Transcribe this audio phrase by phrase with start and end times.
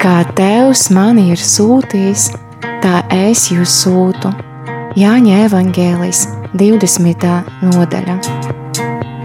[0.00, 2.30] Kā Tevs mani ir sūtījis,
[2.80, 4.30] tā es jūs sūtu.
[4.96, 6.22] Jāņa Evangēlijas
[6.56, 7.26] 20.
[7.66, 8.14] nodaļa.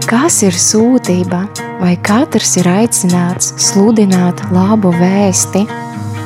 [0.04, 1.46] Kas ir sūtība,
[1.80, 5.64] vai katrs ir aicināts sludināt labu vēsti?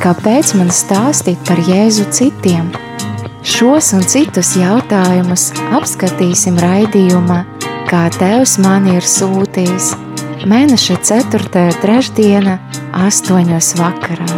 [0.03, 2.75] Kāpēc man stāstīt par Jēzu citiem?
[3.47, 7.45] Šos un citus jautājumus apskatīsim raidījumā,
[7.87, 9.95] kā Tevs mani ir sūtījis.
[10.41, 11.65] Mēneša 4.
[11.83, 12.55] trešdiena,
[12.97, 13.51] 8.
[13.77, 14.29] vakarā.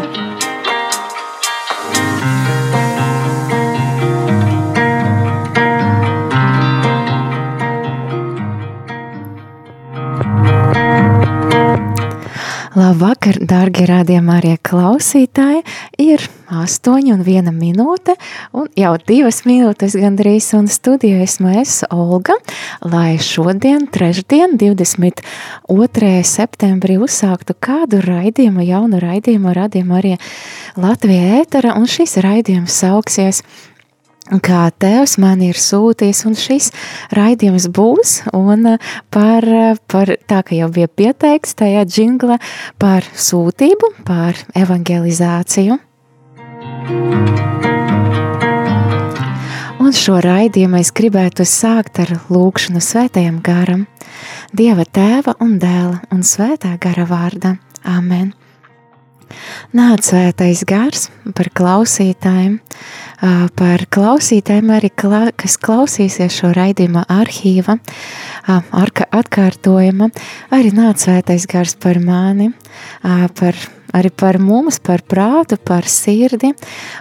[12.74, 15.62] Labvakar, dārgie rādījumā arī klausītāji,
[16.02, 18.14] ir 8 un 1 minūte,
[18.52, 22.36] un jau 2 minūtes gandrīz, un studijā esmu es, Olga,
[22.84, 26.12] lai šodien, trešdien, 22.
[26.28, 30.14] septembrī uzsāktu kādu raidījumu, jaunu raidījumu, raidījumu arī
[30.76, 33.42] Latvijā ētera, un šis raidījums sauksies–
[34.40, 36.70] kā Tevs man ir sūtījis, un šis
[37.16, 42.38] raidījums būs, un uh, par, uh, par tā, ka jau bija pieteikts tajā džingla,
[42.78, 45.80] par sūtību, par evangelizāciju.
[49.82, 53.86] Un šo raidījumu es gribētu sākt ar lūkšanu svētajam garam,
[54.52, 57.56] Dieva tēva un dēla un svētā gara vārda.
[57.88, 58.32] Amen!
[59.72, 62.58] Nāc svētais gars par klausītājiem,
[63.56, 67.78] par klausītājiem arī, kas klausīsies šo raidījuma arhīva,
[69.22, 70.10] atkārtojuma,
[70.52, 72.50] arī nāc svētais gars par mani,
[73.40, 73.56] par,
[73.92, 76.52] arī par mums, par prātu, par sirdi,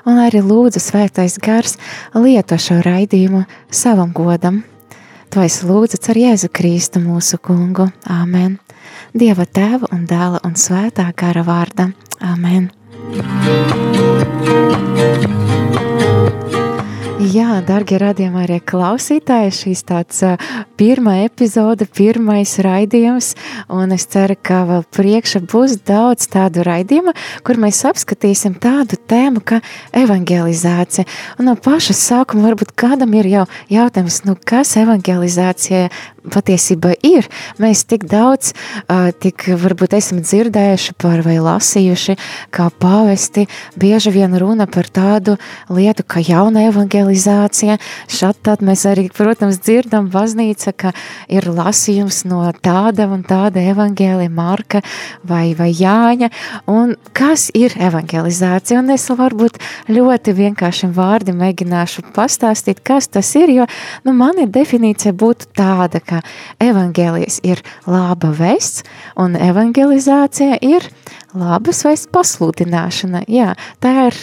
[0.05, 1.77] un arī lūdzu svētais gars
[2.15, 4.63] lieto šo raidījumu savam godam.
[5.31, 7.87] To es lūdzu ar Jēzu Kristu mūsu kungu.
[8.03, 8.59] Āmen!
[9.15, 11.91] Dieva tēva un dēla un svētā gara vārda.
[12.19, 12.67] Āmen!
[17.21, 20.23] Jā, darbie radījumā arī klausītāji, šīs tāds
[20.79, 23.35] pirmā epizode, pirmais raidījums,
[23.69, 27.13] un es ceru, ka vēl priekšā būs daudz tādu raidījumu,
[27.45, 29.59] kur mēs apskatīsim tādu tēmu kā
[30.01, 31.05] evangelizācija.
[31.37, 35.91] Un no paša sākuma varbūt kādam ir jau jautājums, nu kas evangelizācija
[36.25, 37.29] patiesībā ir.
[37.61, 38.55] Mēs tik daudz,
[39.21, 42.17] tik varbūt esam dzirdējuši par vai lasījuši,
[42.53, 43.45] kā pāvesti
[43.77, 45.37] bieži vien runa par tādu
[45.69, 47.10] lietu, kā jauna evangelizācija.
[48.11, 50.91] Šad tad mēs arī, protams, dzirdam baznīca, ka
[51.31, 54.81] ir lasījums no tāda un tāda evangelija Marka
[55.27, 56.31] vai, vai Jāņa.
[56.71, 58.81] Un kas ir evangelizācija?
[58.81, 59.59] Un es varbūt
[59.91, 63.67] ļoti vienkāršiem vārdiem mēģināšu pastāstīt, kas tas ir, jo
[64.05, 66.21] nu, mani definīcija būtu tāda, ka
[66.63, 68.85] evaņģēlijas ir laba vests,
[69.19, 70.87] un evangelizācija ir
[71.37, 73.25] labas vests pasludināšana.
[73.31, 74.19] Jā, tā ir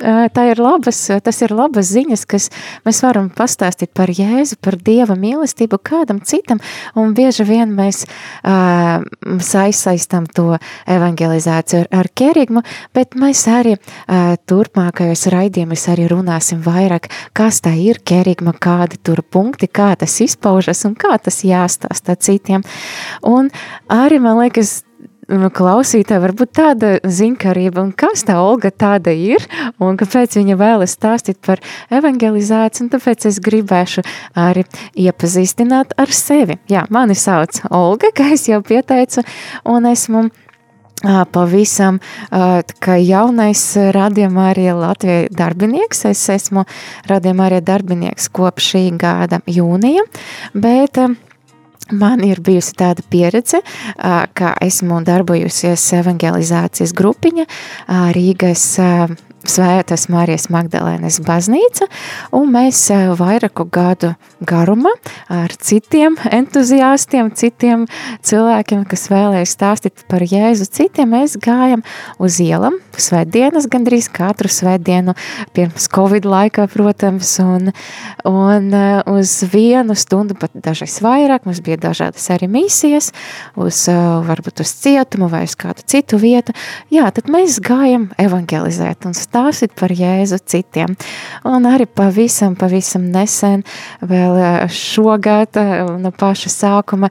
[0.00, 2.48] tā ir labas, tas ir labas ziņas, kas
[2.86, 6.60] mēs varam pastāstīt par Jēzu, par Dieva mīlestību kādam citam,
[6.98, 9.04] un bieži vien mēs uh,
[9.44, 10.58] saistām to
[10.90, 12.64] evangelizāciju ar, ar kerigmu,
[12.96, 19.22] bet mēs arī uh, turpmākajos raidījumos arī runāsim vairāk, kas tā ir kerigma, kādi tur
[19.22, 22.64] punkti, kā tas izpaužas un kā tas jāstāsta citiem.
[23.26, 23.50] Un
[23.90, 24.80] arī, man liekas,
[25.30, 29.44] klausītāji varbūt tāda ziņkarība, un kas tā Olga tāda ir,
[29.78, 31.62] un kāpēc viņa vēlas stāstīt par
[31.94, 34.04] evangelizāciju, un tāpēc es gribēšu
[34.34, 34.66] arī
[34.98, 36.58] iepazīstināt ar sevi.
[36.70, 39.22] Jā, mani sauc Olga, kā es jau pieteicu,
[39.70, 40.28] un esmu
[41.32, 41.96] pavisam
[42.30, 43.62] kā jaunais
[43.96, 46.04] radījumā arī Latvijas darbinieks.
[46.10, 46.66] Es esmu
[47.08, 50.04] radījumā arī darbinieks kopš šī gada jūnija,
[50.52, 51.00] bet
[51.90, 53.62] Man ir bijusi tāda pieredze,
[53.98, 57.46] ka esmu darbojusies evangelizācijas grupiņa
[58.16, 58.66] Rīgas
[59.48, 61.86] Svētas Marijas Magdalēnas baznīca,
[62.36, 64.10] un mēs eh, vairāku gadu
[64.44, 64.90] garumā
[65.32, 67.86] ar citiem entuziastiem, citiem
[68.26, 71.80] cilvēkiem, kas vēlēja stāstīt par Jēzu, citiem mēs gājam
[72.20, 75.16] uz ielam, svētdienas gandrīz katru svētdienu,
[75.56, 77.72] pirms Covid laikā, protams, un,
[78.28, 83.08] un eh, uz vienu stundu, pat dažreiz vairāk, mums bija dažādas arī misijas,
[83.56, 86.52] uz eh, varbūt uz cietumu vai uz kādu citu vietu,
[86.92, 89.29] jā, tad mēs gājam evangelizēt un stāstīt
[89.78, 90.96] par Jēzu citiem.
[91.48, 93.64] Un arī pavisam, pavisam nesen,
[94.02, 95.58] vēl šogad,
[96.00, 97.10] no paša sākuma,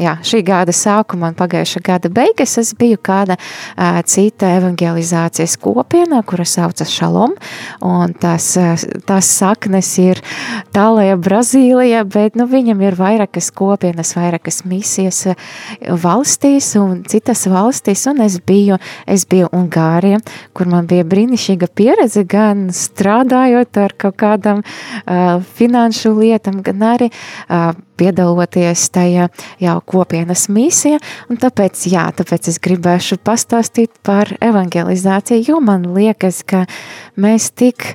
[0.00, 6.22] jā, šī gada sākuma un pagājušā gada beigas es biju kāda uh, cita evangelizācijas kopienā,
[6.26, 7.34] kura saucas Šalom,
[7.84, 8.74] un tas, uh,
[9.08, 10.20] tas saknes ir
[10.76, 15.22] tālajā Brazīlijā, bet nu, viņam ir vairākas kopienas, vairākas misijas
[16.04, 18.78] valstīs un citas valstīs, un es biju,
[19.08, 20.20] es biju Ungārija,
[20.56, 27.10] kur man bija brīnišķīga pieredze gan strādājot ar kaut kādam uh, finanšu lietam, gan arī
[27.10, 29.28] uh, piedaloties tajā
[29.62, 31.00] jau kopienas misija,
[31.30, 36.64] un tāpēc, jā, tāpēc es gribēšu pastāstīt par evangelizāciju, jo man liekas, ka
[37.20, 37.94] mēs tik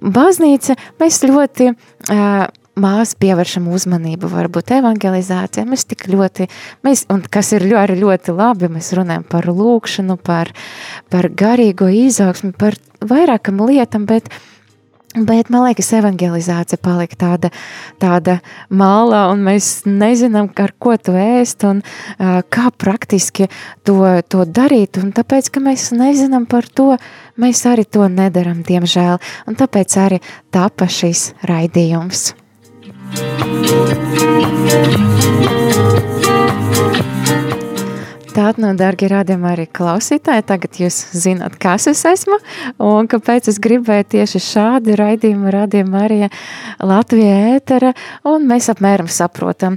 [0.00, 2.46] baznīca, mēs ļoti uh,
[2.78, 6.48] mās pievēršam uzmanību varbūt evangelizācijai, mēs tik ļoti,
[6.86, 10.52] mēs, un kas ir ļoti, ļoti labi, mēs runājam par lūkšanu, par,
[11.12, 14.30] par garīgo izaugsmi, par vairākam lietam, bet
[15.12, 17.50] Bet man liekas, evangelizācija palika tāda,
[18.00, 18.38] tāda
[18.72, 23.50] malā, un mēs nezinām, ar ko to ēst un uh, kā praktiski
[23.84, 23.98] to,
[24.32, 24.96] to darīt.
[25.02, 26.94] Un tāpēc, ka mēs nezinām par to,
[27.36, 29.20] mēs arī to nedaram, diemžēl.
[29.44, 32.32] Un tāpēc arī tapa šis raidījums.
[38.32, 42.38] Tātad, nu, darbie radījumi, arī klausītāji, tagad jūs zināt, kas es esmu
[42.80, 46.18] un kāpēc es gribēju tieši šādu raidījumu radījumu arī
[46.80, 47.90] Latvijā ētera,
[48.32, 49.76] un mēs apmēram saprotam,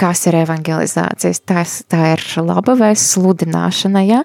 [0.00, 1.42] kas ir evangelizācijas.
[1.44, 4.22] Tas, tā ir laba vēsts sludināšana, ja?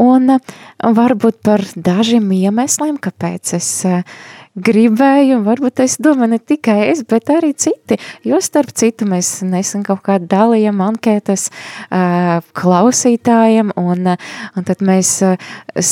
[0.00, 0.38] un
[0.80, 3.68] varbūt par dažiem iemesliem, kāpēc es
[4.52, 7.96] gribēju, un varbūt es domāju ne tikai es, bet arī citi,
[8.28, 15.14] jo starp citu mēs nesen kaut kā dalījam ankētas uh, klausītājiem, un, un tad mēs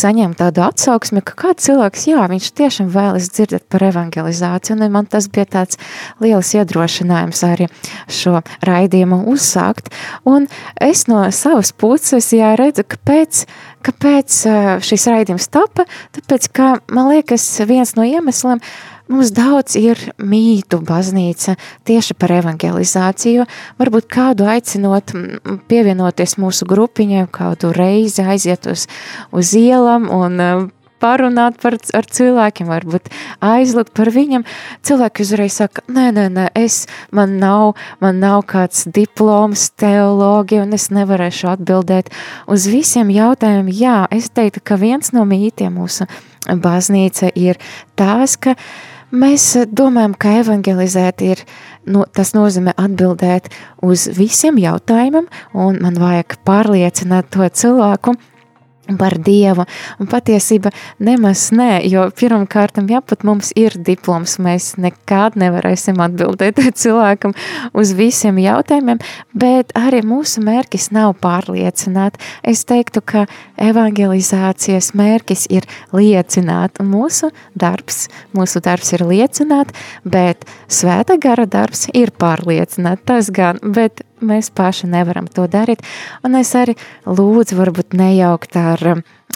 [0.00, 5.08] saņem tādu atsauksmi, ka kāds cilvēks, jā, viņš tiešām vēlas dzirdēt par evangelizāciju, un man
[5.10, 5.80] tas bija tāds
[6.20, 7.70] liels iedrošinājums arī
[8.12, 9.92] šo raidījumu uzsākt,
[10.28, 13.44] un es no savas puses, jā, redzu, ka pēc
[13.86, 14.38] Kāpēc
[14.84, 15.86] šis raidījums tapa?
[16.16, 18.60] Tāpēc, ka man liekas, viens no iemesliem
[19.10, 21.56] mums daudz ir mītu baznīca
[21.88, 23.46] tieši par evangelizāciju.
[23.80, 25.14] Varbūt kādu aicinot
[25.70, 28.86] pievienoties mūsu grupiņai, kādu reizi aiziet uz,
[29.32, 33.10] uz ielam un parunāt par, ar cilvēkiem, varbūt
[33.44, 34.46] aizlikt par viņam.
[34.86, 40.76] Cilvēki uzreiz saka, nē, nē, nē, es, man nav, man nav kāds diploms teologi, un
[40.76, 42.12] es nevarēšu atbildēt
[42.50, 43.72] uz visiem jautājumiem.
[43.80, 46.08] Jā, es teiktu, ka viens no mītiem mūsu
[46.48, 47.60] baznīca ir
[47.98, 48.56] tās, ka
[49.10, 51.44] mēs domājam, ka evangelizēt ir,
[51.90, 53.50] nu, tas nozīmē atbildēt
[53.84, 58.16] uz visiem jautājumiem, un man vajag pārliecināt to cilvēku,
[58.98, 59.64] par Dievu.
[60.00, 60.72] Un patiesība
[61.02, 67.34] nemaz nē, jo pirmkārt, ja pat mums ir diploms, mēs nekad nevarēsim atbildēt cilvēkam
[67.76, 69.00] uz visiem jautājumiem,
[69.34, 72.18] bet arī mūsu mērķis nav pārliecināt.
[72.42, 73.26] Es teiktu, ka
[73.60, 79.74] evangelizācijas mērķis ir liecināt, un mūsu darbs, mūsu darbs ir liecināt,
[80.04, 85.84] bet svēta gara darbs ir pārliecināt, tas gan, bet mēs paši nevaram to darīt.
[86.26, 86.76] Un es arī
[87.06, 88.84] lūdzu, varbūt nejaukt ar,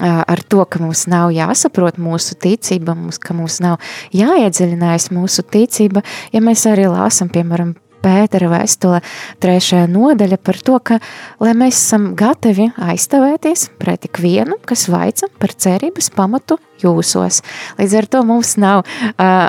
[0.01, 3.81] ar to, ka mums nav jāsaprot mūsu ticība, mums, ka mums nav
[4.15, 6.05] jāiedziļinās mūsu ticība,
[6.35, 9.01] ja mēs arī lāsam, piemēram, Pētera vēstule
[9.43, 11.01] trešajā nodaļa par to, ka,
[11.41, 17.41] lai mēs esam gatavi aizstāvēties pret ikvienu, kas vaica par cerības pamatu jūsos.
[17.79, 19.49] Līdz ar to mums nav uh,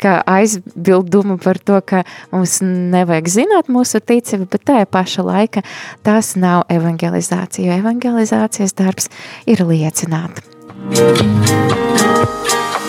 [0.00, 5.64] kā, aizbildumu par to, ka mums nevajag zināt mūsu ticību, bet tajā paša laika
[6.06, 9.10] tas nav evangelizācija, jo evangelizācijas darbs
[9.50, 10.40] ir liecināt.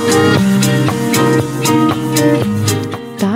[0.01, 1.80] Thank you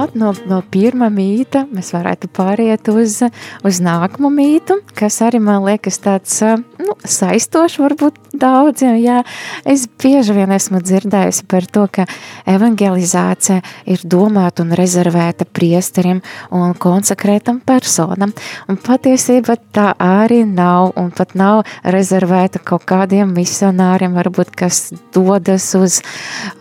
[0.06, 3.24] tālāk no, no pirmā mīta mēs varētu pāriet uz,
[3.66, 6.42] uz nākamo mītu, kas arī man liekas tāds
[6.80, 8.98] nu, saistošs varbūt daudziem.
[9.00, 9.24] Jā,
[9.66, 12.06] es bieži vien esmu dzirdējusi par to, ka
[12.46, 16.22] evangelizācija ir domāta un rezervēta priesterim
[16.52, 18.34] un konsekrētam personam.
[18.70, 25.72] Un patiesībā tā arī nav un pat nav rezervēta kaut kādiem misionāriem, varbūt kas dodas
[25.78, 26.02] uz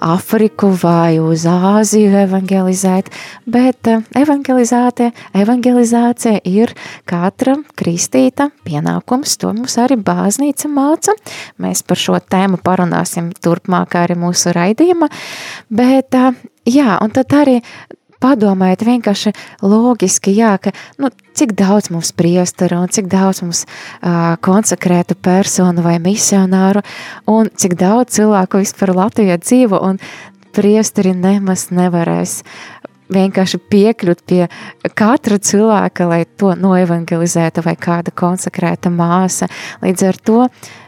[0.01, 3.11] Afriku vai uz Āziju evangelizēt,
[3.47, 6.75] bet eh, evangelizācija, evangelizācija ir
[7.09, 11.17] katra kristīta pienākums, to mums arī bāznīca māca.
[11.63, 15.11] Mēs par šo tēmu parunāsim turpmāk arī mūsu raidījuma,
[15.71, 16.41] bet eh,
[16.77, 17.61] jā, un tad arī
[18.25, 19.33] padomājiet vienkārši
[19.65, 20.73] logiski, jā, ka,
[21.03, 26.85] nu, cik daudz mums priesteru un cik daudz mums uh, konsekrētu personu vai misionāru
[27.31, 30.01] un cik daudz cilvēku vispār Latvijā dzīvo un
[30.55, 32.43] priesteri nemaz nevarēs
[33.13, 34.41] vienkārši piekļūt pie
[34.97, 39.51] katra cilvēka, lai to noevangelizētu, vai kāda konsekrēta māsa.
[39.85, 40.41] Līdz ar to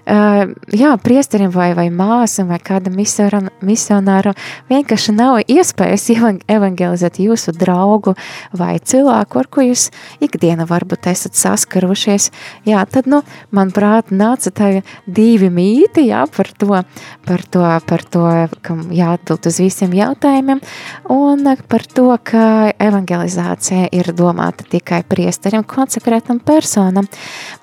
[0.07, 4.35] jā, priesterim vai, vai māsam vai kādam misionāram
[4.69, 6.07] vienkārši nav iespējas
[6.47, 8.15] evangelizēt jūsu draugu
[8.55, 9.89] vai cilvēku, ar ko jūs
[10.23, 12.31] ikdiena varbūt esat saskarušies.
[12.69, 14.69] Jā, tad, nu, manuprāt, nāca tā
[15.07, 16.83] divi mīti, jā, par to,
[17.27, 18.27] par to, par to,
[18.63, 20.63] kam jāatbild uz visiem jautājumiem,
[21.11, 27.11] un par to, ka evangelizācija ir domāta tikai priesterim, konsekrētam personam,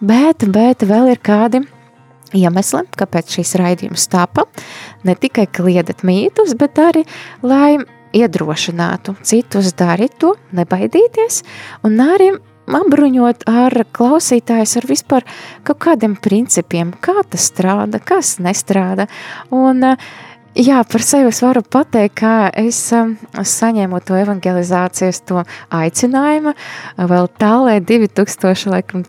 [0.03, 1.63] bet, bet vēl ir kādi
[2.37, 4.47] iemesli, kāpēc šīs raidījums tapa.
[5.07, 7.05] Ne tikai kliedat mītus, bet arī,
[7.45, 7.77] lai
[8.13, 11.41] iedrošinātu citus darīt to, nebaidīties,
[11.87, 15.25] un arī apbruņot ar klausītājus ar vispār
[15.67, 19.09] kaut kādiem principiem, kā tas strādā, kas nestrādā.
[19.51, 20.13] Un, uh,
[20.53, 25.41] Jā, par sevi es varu pateikt, ka es um, saņēmu to evangelizācijas to
[25.73, 26.53] aicinājumu
[27.09, 29.01] vēl tālē 2013.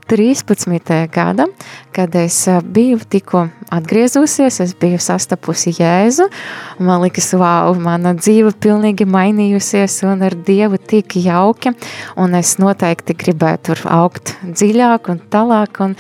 [1.13, 1.53] gadam,
[1.93, 6.33] kad es uh, biju tikko atgriezusies, es biju sastapusi Jēzu,
[6.81, 11.77] man likas, wow, mana dzīve pilnīgi mainījusies un ar Dievu tik jauki,
[12.17, 15.93] un es noteikti gribētu tur augt dziļāk un tālāk, un,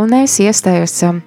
[0.00, 1.20] un es iestājos um,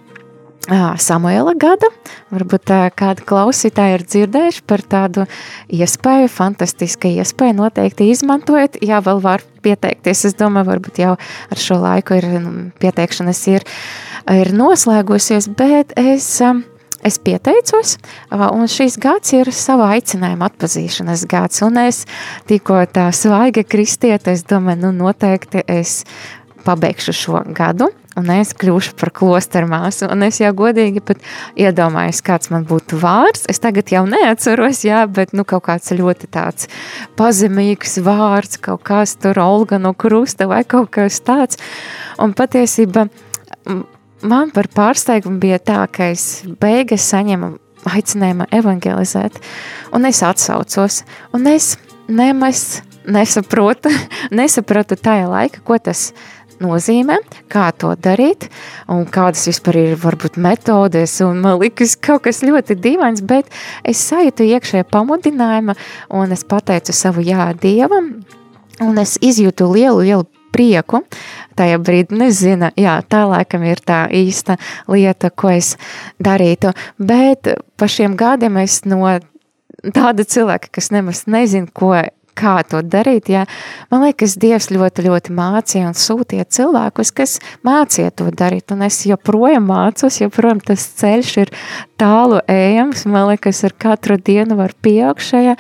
[0.72, 1.90] Samuela gada.
[2.32, 5.26] Varbūt kādi klausītāji ir dzirdējuši par tādu
[5.68, 7.58] iespēju, fantastisku iespēju.
[7.58, 10.24] Noteikti izmantojiet, ja vēl var pieteikties.
[10.30, 13.66] Es domāju, varbūt jau ar šo laiku ir nu, pieteikšanas ir,
[14.32, 16.30] ir noslēgusies, bet es.
[17.04, 17.98] Es pieteicos,
[18.32, 22.06] un šīs gads ir sava aicinājuma atpazīšanas gads, un es
[22.48, 26.06] tikko tā svaiga kristieta, es domāju, nu noteikti es
[26.64, 27.90] pabeigšu šo gadu,
[28.20, 30.08] un es kļūšu par klosteru māsu.
[30.12, 31.22] Un es jau godīgi pat
[31.60, 33.48] iedomājos, kāds man būtu vārds.
[33.52, 36.70] Es tagad jau neatceros, jā, bet nu, kaut kāds ļoti tāds
[37.20, 41.62] pazemīgs vārds, kaut kāds tur Olga no Krusta vai kaut kas tāds.
[42.22, 43.08] Un patiesība
[44.24, 47.56] man par pārsteigumu bija tā, ka es beigas saņemu
[47.90, 49.40] aicinājumu evangelizēt,
[49.96, 51.02] un es atsaucos,
[51.36, 51.74] un es
[52.08, 53.92] nemaz nesaprotu,
[54.40, 56.12] nesapratu tajā laika, ko tas
[56.64, 57.20] nozīmē,
[57.52, 58.48] kā to darīt
[58.92, 61.20] un kādas vispār ir varbūt metodes.
[61.26, 63.52] Un man likas kaut kas ļoti dīvains, bet
[63.88, 65.76] es sajūtu iekšējā pamudinājumu
[66.20, 68.16] un es pateicu savu jā Dievam
[68.82, 71.04] un es izjūtu lielu, lielu prieku.
[71.58, 74.58] Tajā brīdī nezinu, jā, tā laikam ir tā īsta
[74.90, 75.76] lieta, ko es
[76.24, 76.74] darītu.
[76.98, 79.02] Bet pa šiem gadiem es no
[79.94, 81.94] tāda cilvēka, kas nemaz nezinu, ko
[82.38, 83.30] kā to darīt.
[83.34, 83.46] Ja?
[83.92, 88.74] Man liekas, Dievs ļoti, ļoti mācīja un sūtīja cilvēkus, kas mācīja to darīt.
[88.76, 91.54] Un es joprojām mācos, joprojām tas ceļš ir
[92.04, 93.06] tālu ejams.
[93.10, 95.56] Man liekas, ar katru dienu var pieaugt šajā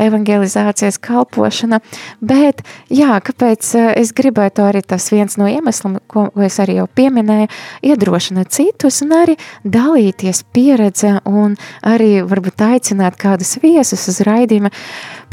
[0.00, 1.80] evangelizācijas kalpošana.
[2.20, 2.62] Bet,
[2.92, 6.88] jā, kāpēc eh, es gribētu arī tas viens no iemesliem, ko, ko es arī jau
[7.00, 7.50] pieminēju,
[7.92, 14.72] iedrošināt citus un arī dalīties pieredze un arī varbūt aicināt kādus viesus uz raidījumu,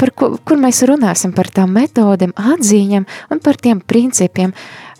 [0.00, 4.54] par ko, kur mēs runāsim par tām metodēm, atziņām un par tiem principiem,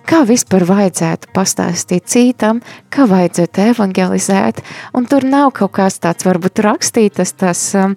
[0.08, 2.60] kā vispār vajadzētu pastāstīt citam,
[2.92, 4.62] kā vajadzētu evangelizēt,
[4.96, 7.94] un tur nav kaut kāds tāds varbūt rakstītas tas, um,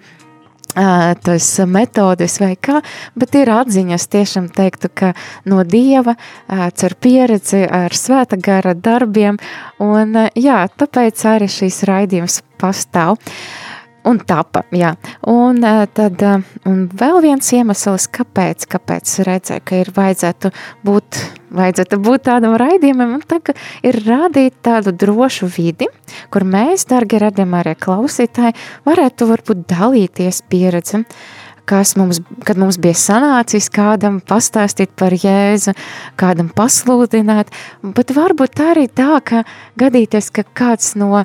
[0.74, 2.80] tas metodes vai kā,
[3.20, 5.12] bet ir atziņas tiešām teiktu, ka
[5.46, 6.16] no Dieva,
[6.48, 9.38] ar pieredzi, ar svēta gara darbiem,
[9.84, 13.20] un jā, tāpēc arī šīs raidījums pastāv.
[14.04, 14.66] Un tapa.
[14.76, 14.94] Jā.
[15.32, 15.62] Un,
[15.96, 16.24] tad,
[16.68, 20.52] un vēl viens iemesls, kāpēc, kāpēc redzēju, ka ir vajadzētu
[20.84, 21.20] būt,
[21.56, 23.40] vajadzētu būt tādam raidījumam, un tā,
[23.86, 25.88] ir radīt tādu drošu vidi,
[26.34, 28.58] kur mēs, dargi radījumi arī klausītāji,
[28.88, 31.06] varētu varbūt dalīties pieredzi,
[31.70, 35.72] kas mums, kad mums bija sanācis kādam pastāstīt par Jēzu,
[36.20, 37.56] kādam pasludināt,
[37.96, 39.46] bet varbūt arī tā, ka
[39.80, 41.24] gadīties, ka kāds no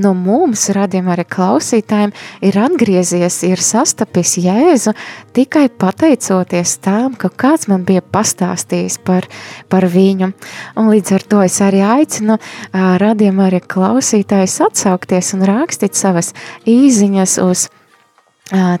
[0.00, 2.12] no mums, radījuma arī klausītājiem,
[2.44, 4.94] ir atgriezies, ir sastapis Jēzu
[5.36, 9.28] tikai pateicoties tām, ka kāds man bija pastāstījis par,
[9.72, 10.32] par viņu.
[10.76, 12.38] Un līdz ar to es arī aicinu
[12.72, 16.32] radījuma arī klausītājus atsaukties un rakstīt savas
[16.68, 17.66] īziņas uz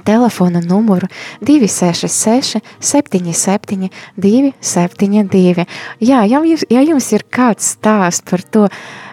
[0.06, 1.08] telefona numuru
[1.40, 5.66] 266 77 272.
[6.00, 8.68] Jā, ja jums, ja jums ir kāds stāsts par to,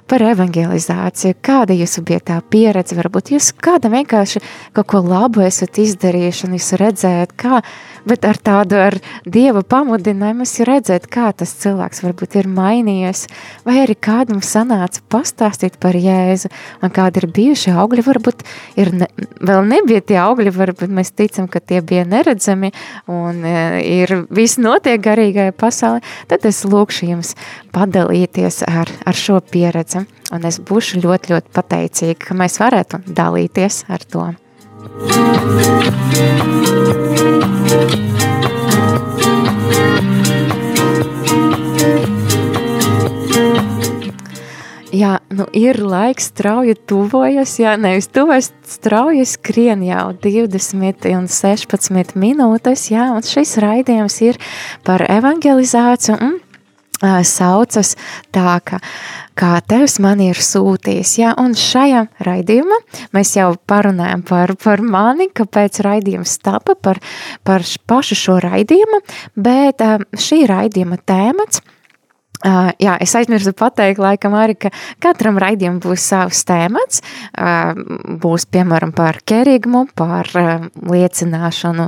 [0.10, 1.38] par evangelizāciju.
[1.44, 2.98] Kāda jūsu bija tā pieredze?
[2.98, 4.42] Varbūt jūs kādam vienkārši
[4.76, 7.62] kaut ko labu esat izdarījuši un jūs redzējat, kā,
[8.10, 13.26] bet ar tādu ar Dieva pamudinājumu es redzēt, kā tas cilvēks varbūt ir mainījies,
[13.68, 16.52] vai arī kādam sanāca pastāstīt par Jēzu
[16.84, 18.44] un kādi ir bijuši augļi, varbūt
[18.84, 22.74] ir ne, vēl nebija tie augļi, varbūt mēs ticam, ka tie bija neredzami
[23.08, 23.56] un e,
[24.04, 27.34] ir viss notiek garīgajā pasaulē, tad es lūkšu jums
[27.74, 29.93] padalīties ar, ar šo pieredzi
[30.34, 34.26] un es būšu ļoti, ļoti pateicīga, ka mēs varētu dalīties ar to.
[44.94, 52.14] Jā, nu ir laiks strauji tuvojas, jā, nevis tuvojas, strauji skrien jau 20 un 16
[52.22, 54.38] minūtes, jā, un šis raidījums ir
[54.86, 56.38] par evangelizāciju un
[57.02, 57.96] saucas
[58.34, 58.80] tā, ka
[59.36, 61.18] kā Tevs man ir sūtījis.
[61.20, 61.34] Ja?
[61.42, 62.80] Un šajā raidījumā
[63.16, 67.02] mēs jau parunājam par, par mani, kāpēc raidījums tapa, par,
[67.44, 69.02] par pašu šo raidījumu,
[69.36, 69.84] bet
[70.14, 71.64] šī raidījuma tēmats
[72.44, 74.70] Uh, jā, es aizmirsu pateikt, laikam, arī, ka
[75.04, 77.00] katram raidījumam būs savs tēmats.
[77.32, 77.72] Uh,
[78.20, 81.86] būs, piemēram, par kerigmu, par uh, liecināšanu,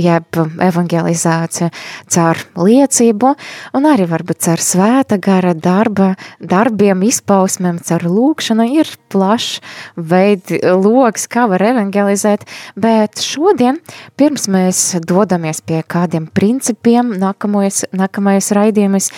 [0.00, 0.40] jeb
[0.70, 1.68] evangelizāciju
[2.16, 3.34] caur liecību,
[3.76, 8.70] un arī varbūt caur svēta gara darba, darbiem, izpausmēm, caur lūkšanu.
[8.80, 9.60] Ir plašs
[10.00, 12.48] veids, loks, kā var evangelizēt,
[12.80, 13.82] bet šodien,
[14.16, 19.12] pirms mēs dodamies pie kādiem principiem, nākamais, nākamais raidījums,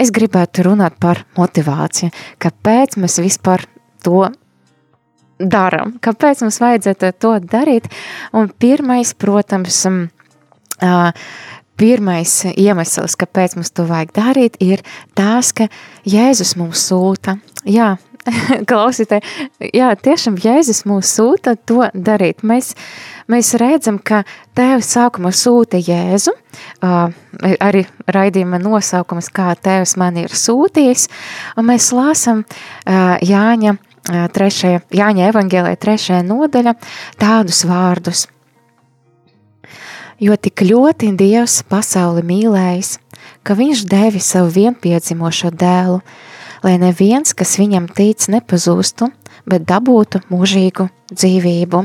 [0.00, 2.12] es gribētu runāt par motivāciju.
[2.42, 3.66] Kāpēc mēs vispār
[4.04, 4.28] to
[5.38, 5.96] darām?
[6.04, 7.90] Kāpēc mums vajadzētu to darīt?
[8.36, 9.82] Un pirmais, protams,
[11.80, 14.84] pirmais iemesls, kāpēc mums to vajag darīt, ir
[15.18, 15.68] tas, ka
[16.06, 17.38] Jēzus mums sūta.
[17.64, 17.94] Jā,
[18.70, 22.44] klausītāji, jā, tiešām Jēzus mūs sūta to darīt.
[22.46, 22.72] Mēs,
[23.30, 24.22] mēs redzam, ka
[24.56, 26.34] Tēvs sākumā sūta Jēzu,
[26.84, 27.84] arī
[28.16, 31.08] raidījuma nosaukums, kā Tēvs man ir sūtījis,
[31.58, 32.44] un mēs lāsam
[32.84, 33.76] Jāņa,
[34.36, 36.76] trešajā, Jāņa evaņģēlē trešajā nodaļa
[37.20, 38.28] tādus vārdus.
[40.22, 42.96] Jo tik ļoti Dievs pasauli mīlējis,
[43.44, 45.98] ka viņš devi savu vienpiedzimošo dēlu,
[46.64, 49.10] lai neviens, kas viņam tic, nepazūstu,
[49.48, 51.84] bet dabūtu mūžīgu dzīvību.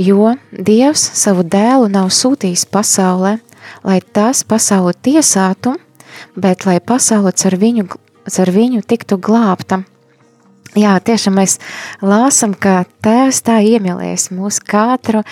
[0.00, 3.36] Jo Dievs savu dēlu nav sūtījis pasaulē,
[3.84, 5.74] lai tas pasauli tiesātu,
[6.36, 7.86] bet lai pasaule ar viņu,
[8.26, 9.82] ar viņu tiktu glābta.
[10.78, 11.56] Jā, tiešām mēs
[11.98, 15.24] lāsam, ka Tēvs tā iemīlēs mūsu katru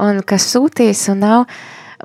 [0.00, 1.42] un kas sūtīs un nav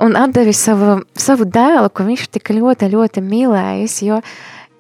[0.03, 4.19] un atdevis savu, savu dēlu, ko viņš tik ļoti, ļoti mīlējis, jo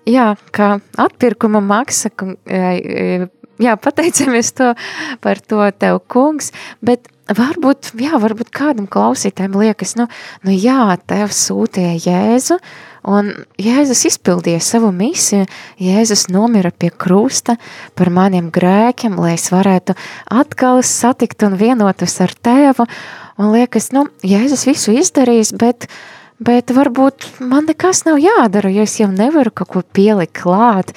[0.09, 2.11] jā, kā atpirkuma maksa,
[2.45, 3.07] e, e,
[3.61, 4.73] jā, pateicamies to
[5.23, 10.07] par to tev, kungs, bet varbūt, jā, varbūt kādam klausītājiem liekas, nu,
[10.45, 12.57] nu jā, tev sūtīja Jēzu,
[13.11, 15.47] un Jēzus izpildīja savu misiju,
[15.81, 17.57] Jēzus nomira pie krusta
[17.97, 19.95] par maniem grēkiem, lai es varētu
[20.29, 22.87] atkal satikt un vienotus ar tēvu,
[23.41, 28.85] un liekas, nu, Jēzus visu izdarījis, bet, uh, Bet varbūt man nekas nav jādara, ja
[28.87, 30.89] es jau nevaru kaut ko pielikt klāt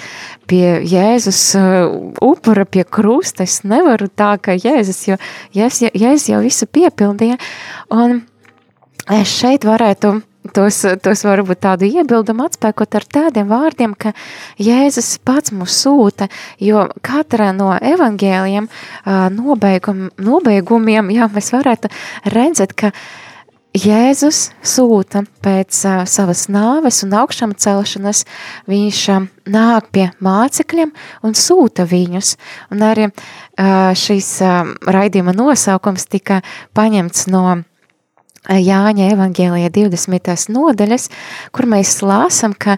[0.48, 3.44] pie Jēzus uh, upura, pie krusta.
[3.44, 5.18] Es nevaru tā, ka Jēzus, jo
[5.52, 7.36] Jēzus, Jēzus jau visu piepildīja.
[7.92, 8.22] Un
[9.12, 10.14] es šeit varētu
[10.56, 14.14] tos, tos varbūt tādu iebildumu atspēkot ar tādiem vārdiem, ka
[14.56, 21.92] Jēzus pats mūs sūta, jo katrā no evangēliem uh, nobeigum, nobeigumiem, jā, mēs varētu
[22.32, 23.23] redzēt, ka Jēzus
[24.62, 28.20] sūta pēc uh, savas nāves un augšām celšanas,
[28.70, 30.92] viņš uh, nāk pie mācekļiem
[31.26, 32.36] un sūta viņus.
[32.70, 36.44] Un arī uh, šis uh, raidījuma nosaukums tika
[36.78, 37.64] paņemts no
[38.44, 40.48] Jāņa evangēlija 20.
[40.52, 41.08] nodaļas,
[41.50, 42.76] kur mēs lāsam, ka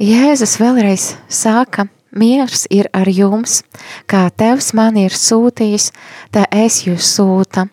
[0.00, 3.62] Jēzus vēlreiz sāka Miers ir ar jums,
[4.04, 5.92] kā Tevs man ir sūtījis,
[6.34, 7.70] tā es jūs sūta.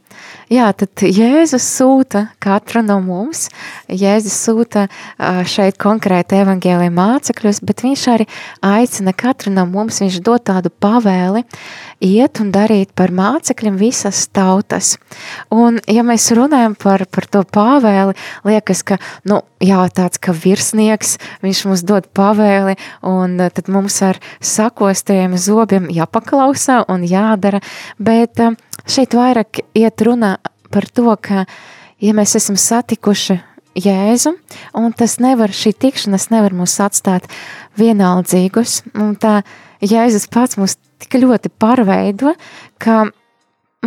[0.49, 3.43] Jā, tad Jēzus sūta katru no mums,
[3.85, 4.87] Jēzus sūta
[5.45, 8.25] šeit konkrēti evangēlija mācekļus, bet viņš arī
[8.65, 11.43] aicina katru no mums, viņš dod tādu pavēli,
[12.01, 14.95] iet un darīt par mācekļiem visas tautas.
[15.53, 18.17] Un, ja mēs runājam par, par to pavēli,
[18.49, 18.97] liekas, ka,
[19.29, 22.73] nu, jā, tāds kā virsnieks, viņš mums dod pavēli,
[23.05, 27.61] un tad mums ar sakostiem zobiem jāpaklausā un jādara,
[28.01, 28.41] bet
[28.87, 30.37] šeit vairāk iet runa
[30.71, 31.45] par to, ka,
[31.99, 33.39] ja mēs esam satikuši
[33.79, 34.33] Jēzu,
[34.75, 37.29] un tas nevar, šī tikšanās nevar mūs atstāt
[37.79, 39.39] vienaldzīgus, un tā
[39.85, 42.33] Jēzus pats mūs tik ļoti pārveido,
[42.81, 43.05] ka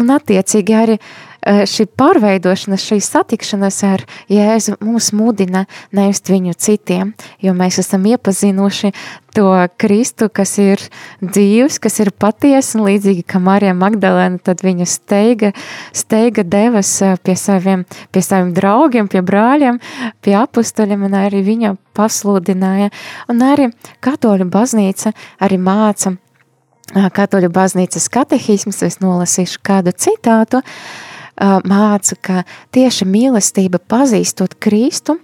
[0.00, 0.98] un attiecīgi arī
[1.42, 7.10] Eh, šī pārveidošana, šī satikšanās ar Jēzu mūs mudina neust viņu citiem,
[7.42, 8.92] jo mēs esam iepazinuši
[9.34, 10.78] to Kristu, kas ir
[11.18, 15.50] dzīvs, kas ir patiesa, un līdzīgi kā Marija Magdalēna, tad viņa steiga,
[15.90, 17.82] steiga devas eh, pie saviem,
[18.14, 19.82] pie saviem draugiem, pie brāļiem,
[20.22, 22.94] pie apustuļiem, un arī viņa pasludināja.
[23.34, 23.72] Un arī
[24.04, 25.10] katoļu baznīca
[25.42, 26.14] arī māca
[26.92, 30.62] katoļu baznīcas katehismus, es nolasīšu kādu citātu,
[31.66, 32.42] māca, ka
[32.74, 35.16] tieši mīlestība pazīstot Kristu,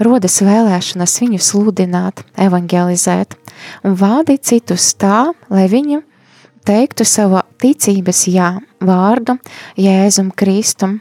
[0.00, 3.36] rodas vēlēšanas viņu sludināt, evangelizēt
[3.84, 6.00] un vādīt citus tā, lai viņi
[6.66, 9.36] teiktu savu ticības jā vārdu
[9.80, 11.00] Jēzum Kristum.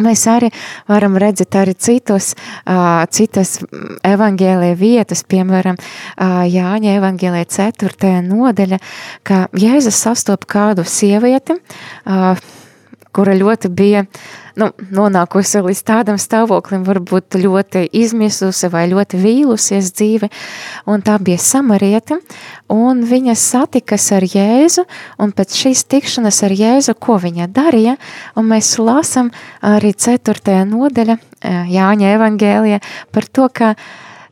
[0.00, 0.48] Mēs arī
[0.88, 2.32] varam redzēt arī citus,
[2.64, 3.58] uh, citas
[4.08, 8.14] evaņģēlīja vietas, piemēram, uh, Jāņa evaņģēlīja 4.
[8.24, 8.80] nodaļa,
[9.28, 12.40] ka Jēzus sastop kādu sievieti, uh,
[13.12, 14.04] kura ļoti bija
[14.58, 20.28] nu, nonākusi līdz tādam stāvoklim, varbūt ļoti izmisusi vai ļoti vīlusies dzīve,
[20.90, 22.18] un tā bija samarieta,
[22.72, 24.86] un viņa satikas ar Jēzu,
[25.22, 27.98] un pēc šīs tikšanas ar Jēzu, ko viņa darīja,
[28.36, 30.62] un mēs lasam arī 4.
[30.68, 31.18] nodaļa
[31.72, 32.80] Jāņa evangēlija
[33.12, 33.74] par to, ka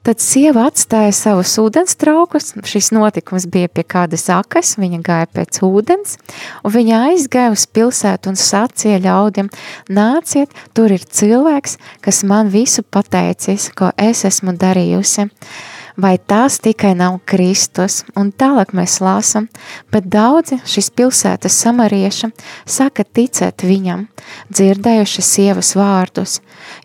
[0.01, 2.55] Tad sieva atstāja savus ūdens traukus.
[2.65, 6.17] Šis notikums bija pie kādas akas, viņa gāja pēc ūdens,
[6.65, 9.51] un viņa aizgāja uz pilsētu un sacīja ļaudiem:
[9.93, 15.29] Nāciet, tur ir cilvēks, kas man visu pateicis, ko es esmu darījusi
[16.01, 19.49] vai tās tikai nav Kristus, un tālāk mēs lāsam,
[19.93, 22.31] bet daudzi šis pilsētas samarieši
[22.69, 24.07] saka ticēt viņam,
[24.51, 26.39] dzirdējuši sievas vārdus,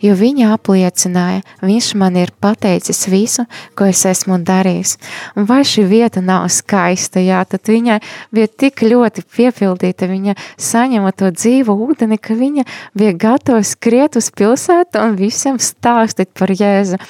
[0.04, 3.46] jo viņa apliecināja, viņš man ir pateicis visu,
[3.78, 4.96] ko es esmu darījis.
[5.36, 8.00] Un vai šī vieta nav skaista, jā, tad viņai
[8.34, 14.30] bija tik ļoti piepildīta, viņa saņema to dzīvu ūdeni, ka viņa bija gatava skriet uz
[14.34, 17.00] pilsētu un visiem stāstīt par Jēzu.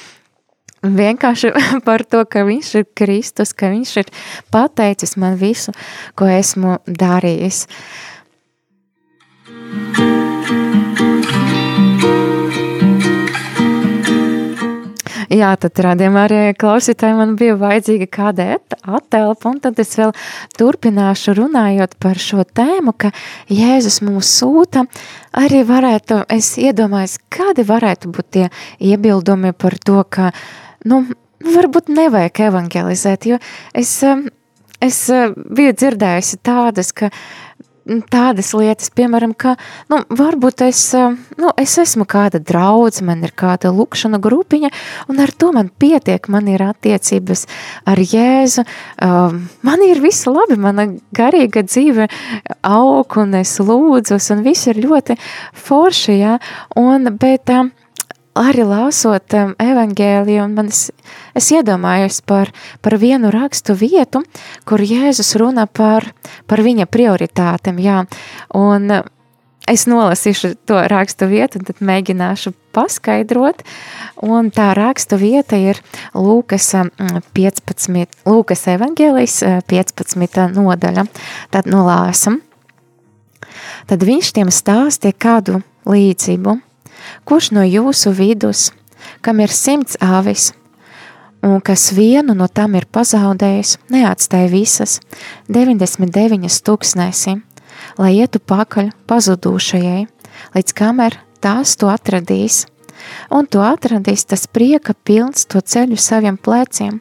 [0.85, 1.53] Vienkārši
[1.87, 4.11] par to, ka viņš ir Kristus, ka viņš ir
[4.53, 5.73] pateicis man visu,
[6.15, 7.65] ko esmu darījis.
[15.27, 18.45] Jā, tad rādījām arī klausītāji, man bija vajadzīga kāda
[18.79, 20.13] atelpa, un tad es vēl
[20.57, 23.11] turpināšu runājot par šo tēmu, ka
[23.51, 24.85] Jēzus mūs sūta,
[25.35, 28.47] arī varētu, es iedomājos, kādi varētu būt tie
[28.79, 31.03] iebildumi par to, ka uh, nu,
[31.55, 33.41] varbūt nevajag evangelizēt, jo
[33.77, 33.93] es,
[34.83, 35.01] es
[35.35, 37.11] biju dzirdējusi tādas, ka
[38.11, 39.55] tādas lietas, piemēram, ka,
[39.91, 40.81] nu, varbūt es,
[41.39, 44.71] nu, es esmu kāda draudz, man ir kāda lukšana grupiņa,
[45.11, 47.45] un ar to man pietiek, man ir attiecības
[47.87, 48.65] ar Jēzu,
[49.67, 52.09] man ir viss labi, mana garīga dzīve
[52.67, 55.17] aug, un es lūdzos, un viss ir ļoti
[55.67, 56.37] forši, jā,
[56.79, 57.71] un, bet, um,
[58.39, 60.87] arī lasot um, evaņģēliju, un man es,
[61.37, 62.51] es iedomājos par,
[62.85, 64.23] par vienu rakstu vietu,
[64.67, 66.09] kur Jēzus runā par,
[66.49, 68.01] par viņa prioritātēm, jā,
[68.57, 69.05] un uh,
[69.67, 73.63] es nolasīšu to rakstu vietu, un tad mēģināšu paskaidrot,
[74.25, 75.81] un tā rakstu vieta ir
[76.15, 76.69] Lūkas
[77.37, 79.39] 15, um, Lūkas evaņģēlijas
[79.71, 81.07] 15 uh, nodaļa,
[81.53, 82.41] tad nolāsam.
[83.87, 86.57] Tad viņš tiem stāstīja kādu līdzību,
[87.27, 88.71] Kurš no jūsu vidus,
[89.21, 90.51] kam ir simts āvis,
[91.43, 94.99] un kas vienu no tam ir pazaudējis, neatstāja visas
[95.49, 97.37] 99 tūkstnēsi,
[98.01, 100.07] lai ietu pakaļ pazudūšajai,
[100.55, 102.65] līdz kamēr tās to atradīs.
[103.29, 106.99] Un to atradīs tas prieka pilns to ceļu saviem pleciem,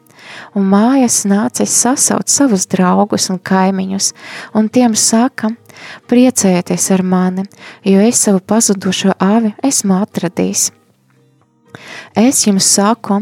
[0.54, 4.12] un mājas nācis sasaukt savus draugus un kaimiņus,
[4.54, 5.52] un tiem saka,
[6.10, 7.46] priecējieties ar mani,
[7.84, 10.70] jo es savu pazudušo avi esmu atradījis.
[12.16, 13.20] Es jums saku,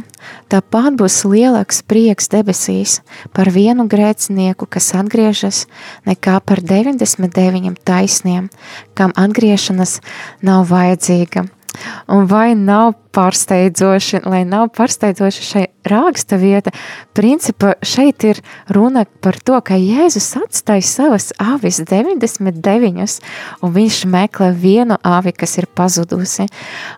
[0.52, 3.00] tāpat būs lielāks prieks debesīs
[3.34, 5.64] par vienu grēcinieku, kas atgriežas,
[6.06, 8.48] nekā par 99 taisniem,
[8.94, 9.98] kam atgriešanās
[10.46, 11.48] nav vajadzīga.
[12.14, 16.72] Un vai nav pārsteidzoši, lai nav pārsteidzoši šai rāksta vieta,
[17.16, 18.40] principā šeit ir
[18.72, 23.18] runa par to, ka Jēzus atstāja savas avis 99,
[23.62, 26.48] un viņš meklē vienu avi, kas ir pazudusi.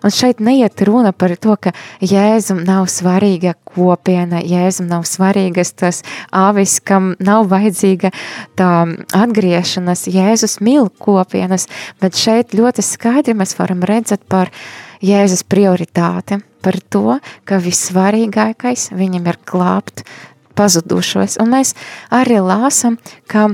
[0.03, 6.03] Un šeit neiet runa par to, ka Jēzum nav svarīga kopiena, Jēzum nav svarīgas tas
[6.31, 8.13] avis, kam nav vajadzīga
[8.57, 8.71] tā
[9.17, 11.67] atgriešanas, Jēzus mīl kopienas,
[12.01, 14.51] bet šeit ļoti skaidri mēs varam redzēt par
[15.03, 20.03] Jēzus prioritāte par to, ka vissvarīgākais viņam ir glābt
[20.57, 21.37] pazudušos.
[21.41, 21.75] Un mēs
[22.13, 22.97] arī lāsam,
[23.29, 23.51] ka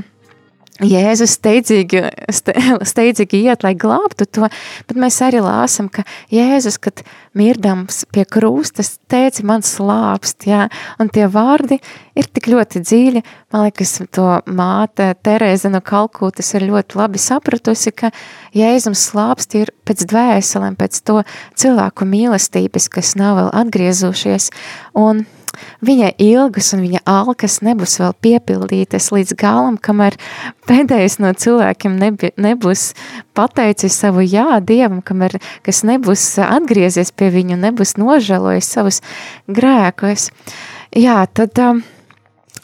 [0.83, 2.01] Jēzus steidzīgi,
[2.91, 4.49] steidzīgi iet, lai glābtu to,
[4.89, 7.03] bet mēs arī lāsam, ka Jēzus, kad
[7.37, 10.67] mirdams pie krūstas, teica, man slāpst, jā,
[11.01, 11.79] un tie vārdi
[12.19, 17.93] ir tik ļoti dziļi, man liekas, to māte Terēza no Kalkūtas ir ļoti labi sapratusi,
[17.95, 18.11] ka
[18.57, 21.21] Jēzums slāpst ir pēc dvēselēm, pēc to
[21.59, 24.51] cilvēku mīlestības, kas nav vēl atgriezušies,
[24.99, 25.25] un
[25.85, 30.17] viņa ilgas un viņa alkas nebūs vēl piepildītas līdz galam, kamēr
[30.69, 32.91] pēdējais no cilvēkiem nebi, nebūs
[33.37, 39.01] pateicis savu jā Dievam, kamēr kas nebūs atgriezies pie viņu, nebūs nožēlojis savus
[39.47, 40.29] grēkus.
[40.93, 41.81] Jā, tad um,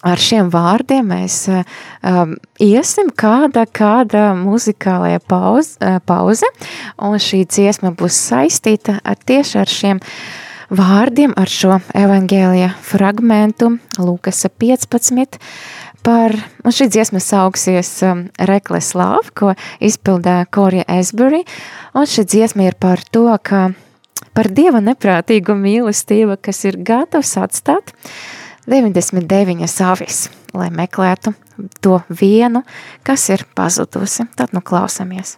[0.06, 6.52] ar šiem vārdiem mēs um, iesim kāda, kāda muzikālajā pauze, pauze,
[7.02, 13.73] un šī dziesma būs saistīta ar tieši ar šiem uh, vārdiem ar šo evangēlija fragmentu
[13.97, 15.39] Lūkas 15
[16.05, 19.53] par, un šī dziesma sauksies um, Rekles Love, ko
[19.84, 21.43] izpildē Korija Esbury,
[21.93, 23.69] un šī dziesma ir par to, ka
[24.38, 27.93] par Dieva neprātīgu mīlestību, kas ir gatavs atstāt
[28.69, 31.34] 99 avis, lai meklētu
[31.84, 32.63] to vienu,
[33.03, 34.29] kas ir pazudusi.
[34.38, 35.38] Tad nu klausamies.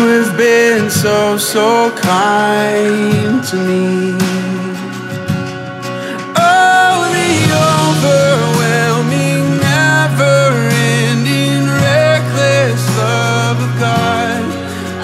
[0.00, 4.16] You have been so, so kind to me.
[6.40, 7.32] Oh, the
[7.68, 10.56] overwhelming, never
[11.04, 14.40] ending, reckless love of God.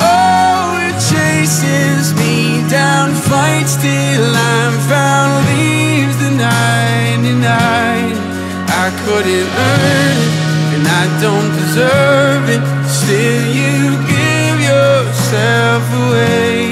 [0.01, 7.45] Oh, it chases me down, fights till I'm found, leaves the 99.
[7.45, 10.33] I couldn't earn it,
[10.73, 12.63] and I don't deserve it.
[12.89, 14.16] Still, you
[15.27, 16.66] myself away.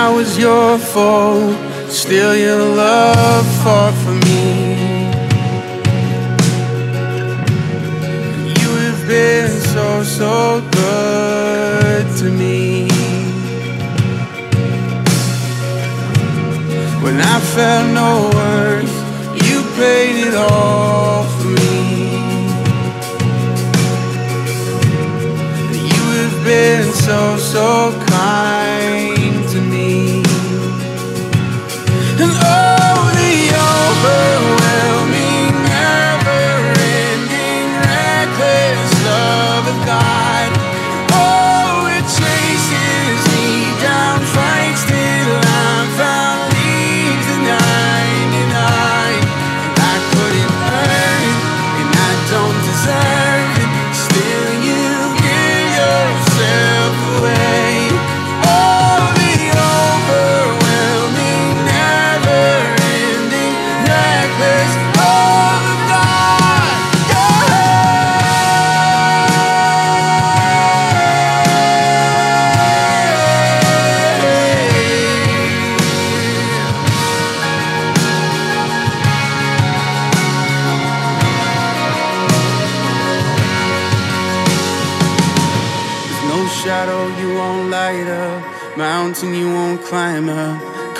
[0.00, 1.58] When I was your fault.
[1.90, 4.44] still your love fought for me.
[8.60, 12.88] You have been so, so good to me.
[17.04, 18.96] When I felt no worth,
[19.46, 20.99] you paid it all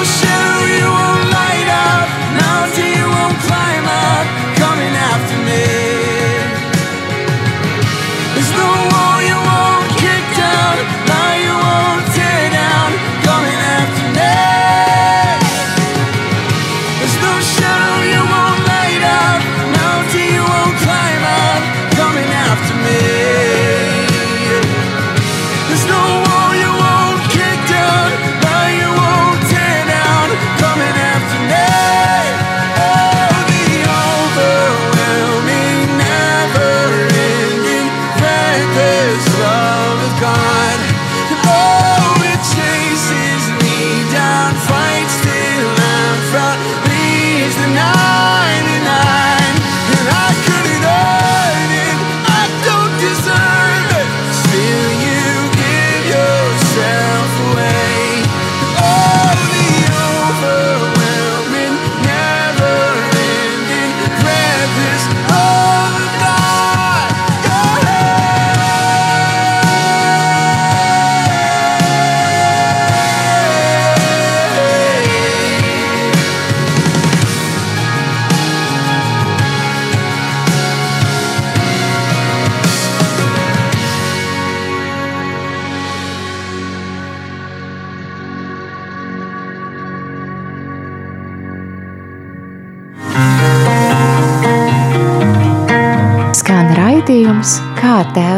[0.00, 0.29] ocean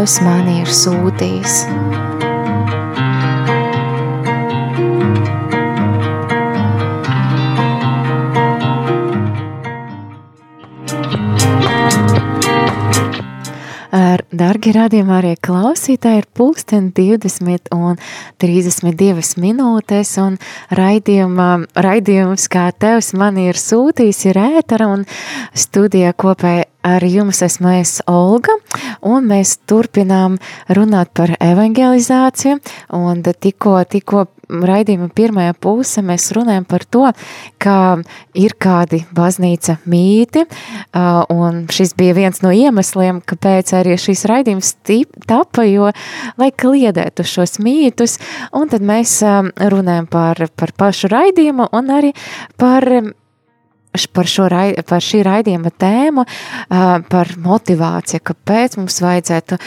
[0.03, 1.53] Tēvs mani ir sūtījis.
[13.95, 18.03] Ar, dargi radījumā arī klausītāji ir pulksten 20 un
[18.43, 20.43] 32 minūtes un
[20.75, 25.07] raidījumā, raidījums, kā tevs mani ir sūtījis, ir ētara un
[25.55, 28.55] studijā kopē ar jums esmu es Olga
[29.07, 30.39] un mēs turpinām
[30.75, 32.61] runāt par evangelizāciju
[32.99, 37.05] un tikko, tikko raidījuma pirmajā pusē mēs runājam par to,
[37.63, 37.77] ka
[38.39, 40.45] ir kādi baznīca mīti,
[41.33, 44.75] un šis bija viens no iemesliem, kāpēc arī šīs raidījums
[45.31, 45.91] tapa, jo,
[46.41, 48.19] lai kliedētu šos mītus,
[48.53, 52.13] un tad mēs runājam par, par pašu raidījumu un arī
[52.61, 52.89] par
[54.13, 54.49] par, šo,
[54.89, 56.25] par šī raidījuma tēmu,
[57.13, 59.59] par motivāciju, kāpēc mums vajadzētu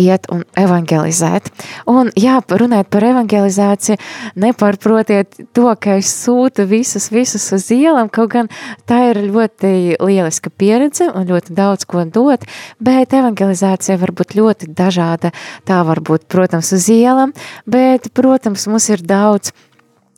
[0.00, 1.50] iet un evangelizēt.
[1.90, 3.98] Un, jā, runājot par evangelizāciju,
[4.42, 8.50] nepārprotiet to, ka es sūtu visus, visus uz ielām, kaut gan
[8.88, 12.46] tā ir ļoti lieliska pieredze un ļoti daudz ko dot,
[12.82, 15.32] bet evangelizācija var būt ļoti dažāda.
[15.68, 17.34] Tā var būt, protams, uz ielām,
[17.68, 19.52] bet, protams, mums ir daudz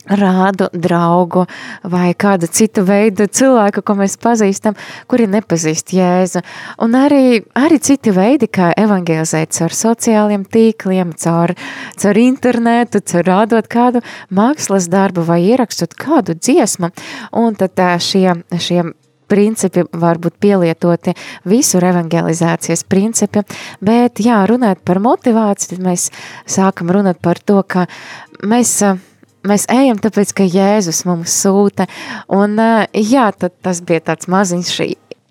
[0.08, 1.44] rādu draugu
[1.82, 4.76] vai kādu citu veidu cilvēku, ko mēs pazīstam,
[5.08, 6.42] kuri nepazīst Jēzu.
[6.84, 11.54] Un arī, arī citi veidi, kā evangelizēt caur sociāliem tīkliem, caur,
[12.00, 16.92] caur internetu, caur rādot kādu mākslas darbu vai ierakstot kādu dziesmu.
[17.40, 18.28] Un tad šie,
[18.60, 18.82] šie
[19.30, 21.14] principi var būt pielietoti
[21.48, 23.44] visur evangelizācijas principi,
[23.84, 26.10] bet jā, runāt par motivāciju, tad mēs
[26.46, 27.86] sākam runāt par to, ka
[28.44, 28.76] mēs
[29.48, 31.88] mēs ejam tāpēc, ka Jēzus mums sūta.
[32.32, 34.90] Un, ā, jā, tad tas bija tāds maziņš šī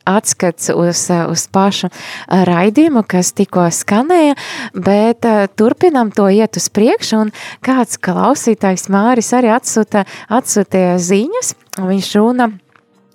[0.09, 4.35] atskats uz, ā, uz pašu ā, raidījumu, kas tikko skanēja,
[4.75, 7.31] bet ā, turpinām to iet uz priekšu, un
[7.63, 12.51] kāds klausītājs Māris arī atsūta, atsūtīja ziņas, un viņš runa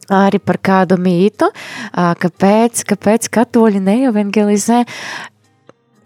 [0.09, 1.51] arī par kādu mītu,
[1.93, 4.85] kāpēc, kāpēc katoļi neevangelizē,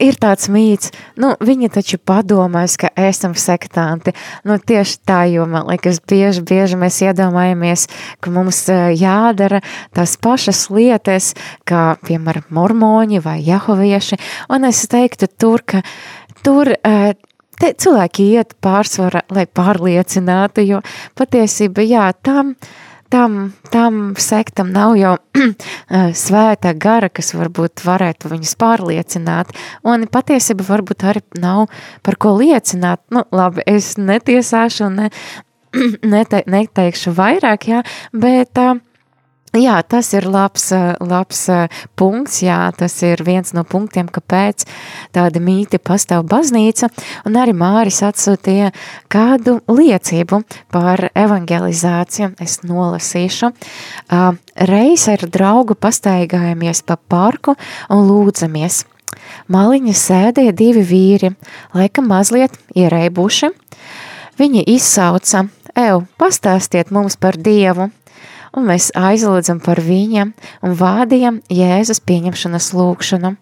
[0.03, 4.15] ir tāds mīts, nu, viņi taču padomās, ka esam sektanti.
[4.49, 7.89] Nu, tieši tā, jo man liekas, bieži, bieži mēs iedomājamies,
[8.23, 9.63] ka mums ā, jādara
[9.95, 11.33] tās pašas lietas,
[11.69, 14.19] kā, piemēram, mormoņi vai jahovieši,
[14.53, 15.83] un es teiktu tur, ka
[16.43, 17.15] tur ā,
[17.63, 20.81] te cilvēki iet pārsvara, lai pārliecinātu, jo
[21.19, 22.57] patiesība, jā, tam,
[23.13, 25.15] tam, tam sektam nav jau
[26.25, 29.53] svētā gara, kas varbūt varētu viņus pārliecināt,
[29.85, 31.67] un patiesība varbūt arī nav
[32.07, 33.03] par ko liecināt.
[33.13, 35.11] Nu, labi, es netiesāšu un ne,
[36.15, 37.83] nete, neteikšu vairāk, jā,
[38.17, 38.81] bet uh,
[39.53, 41.43] Jā, tas ir labs, labs
[42.01, 42.39] punkts.
[42.41, 44.65] Jā, tas ir viens no punktiem, kāpēc
[45.13, 46.89] tāda mīte pastāv baznīca.
[47.29, 48.71] Un arī Māris atsūtīja
[49.13, 50.41] kādu liecību
[50.73, 52.33] par evangelizāciju.
[52.41, 53.53] Es nolasīšu.
[54.73, 57.53] Reiz ar draugu pastaigājamies pa parku
[57.93, 58.87] un lūdzamies.
[59.53, 61.35] Maliņa sēdēja divi vīri,
[61.77, 63.53] laikam mazliet ierēbuši.
[64.41, 67.93] Viņi izsauca, Ev, pastāstiet mums par Dievu!
[68.57, 70.33] Un mēs aizlūdzam par viņiem
[70.65, 73.35] un vādījam Jēzus pieņemšanas lūgšanu.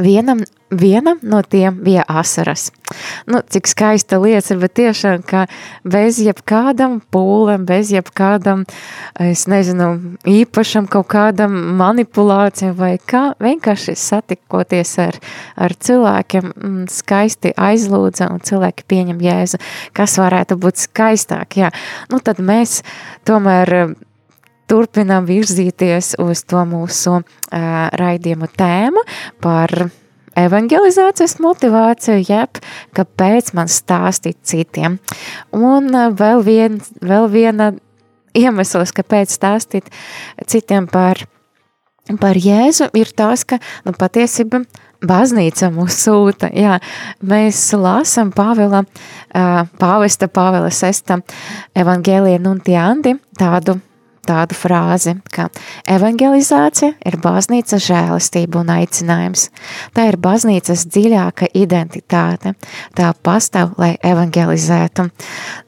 [0.00, 2.70] Vienam, vienam no tiem bija asaras.
[3.26, 5.44] Nu, cik skaista lieta, bet tiešām, ka
[5.86, 8.64] bez jebkādam pūlem, bez jebkādam,
[9.20, 15.20] es nezinu, īpašam kaut kādam manipulācijam vai kā, vienkārši satikoties ar,
[15.56, 19.62] ar cilvēkiem, mm, skaisti aizlūdza un cilvēki pieņem jēzu,
[19.96, 21.72] kas varētu būt skaistāk, jā.
[22.10, 22.80] Nu, tad mēs
[23.28, 23.94] tomēr
[24.70, 27.24] turpinām virzīties uz to mūsu uh,
[27.98, 29.02] raidījumu tēmu
[29.42, 29.90] par
[30.46, 32.60] evangelizācijas motivāciju, jeb
[32.96, 34.98] kāpēc man stāstīt citiem.
[35.56, 37.72] Un uh, vēl, vien, vēl viena
[38.36, 39.90] iemesls, kāpēc stāstīt
[40.50, 41.24] citiem par,
[42.20, 44.62] par Jēzu, ir tas, ka nu, patiesība
[45.06, 46.50] baznīca mūs sūta.
[46.54, 46.78] Jā,
[47.24, 51.20] mēs lasām Pāvela, uh, pāvesta Pāvela sesta
[51.74, 53.80] evangelija nuntiandi, tādu
[54.26, 55.48] tādu frāzi, ka
[55.90, 59.48] evangelizācija ir baznīcas žēlistība un aicinājums.
[59.96, 62.54] Tā ir baznīcas dziļāka identitāte.
[62.98, 65.08] Tā pastāv, lai evangelizētu.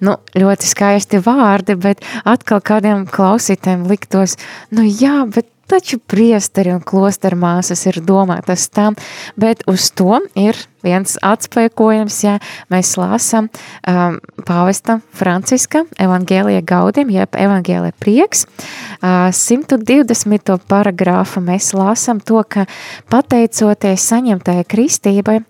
[0.05, 4.39] Nu, ļoti skaisti vārdi, bet atkal kādiem klausītēm liktos,
[4.75, 8.97] nu jā, bet taču priesteri un klosteru māsas ir domātas tam,
[9.41, 12.35] bet uz to ir viens atspēkojums, ja
[12.73, 20.59] mēs lasām um, pāvesta Franciska evangēlija gaudim, jeb evangēlija prieks, uh, 120.
[20.68, 22.66] paragrāfu mēs lasām to, ka
[23.12, 25.41] pateicoties saņemtajai kristībai,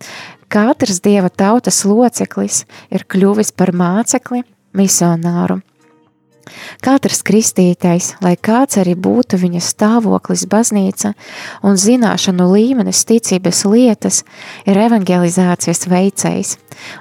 [0.52, 2.62] katrs dieva tautas loceklis
[2.92, 4.44] ir kļuvis par mācekli
[4.76, 5.62] misionāru.
[6.82, 11.12] Katrs kristītais, lai kāds arī būtu viņa stāvoklis baznīca
[11.66, 14.22] un zināšanu līmenis ticības lietas,
[14.66, 16.56] ir evangelizācijas veicējs,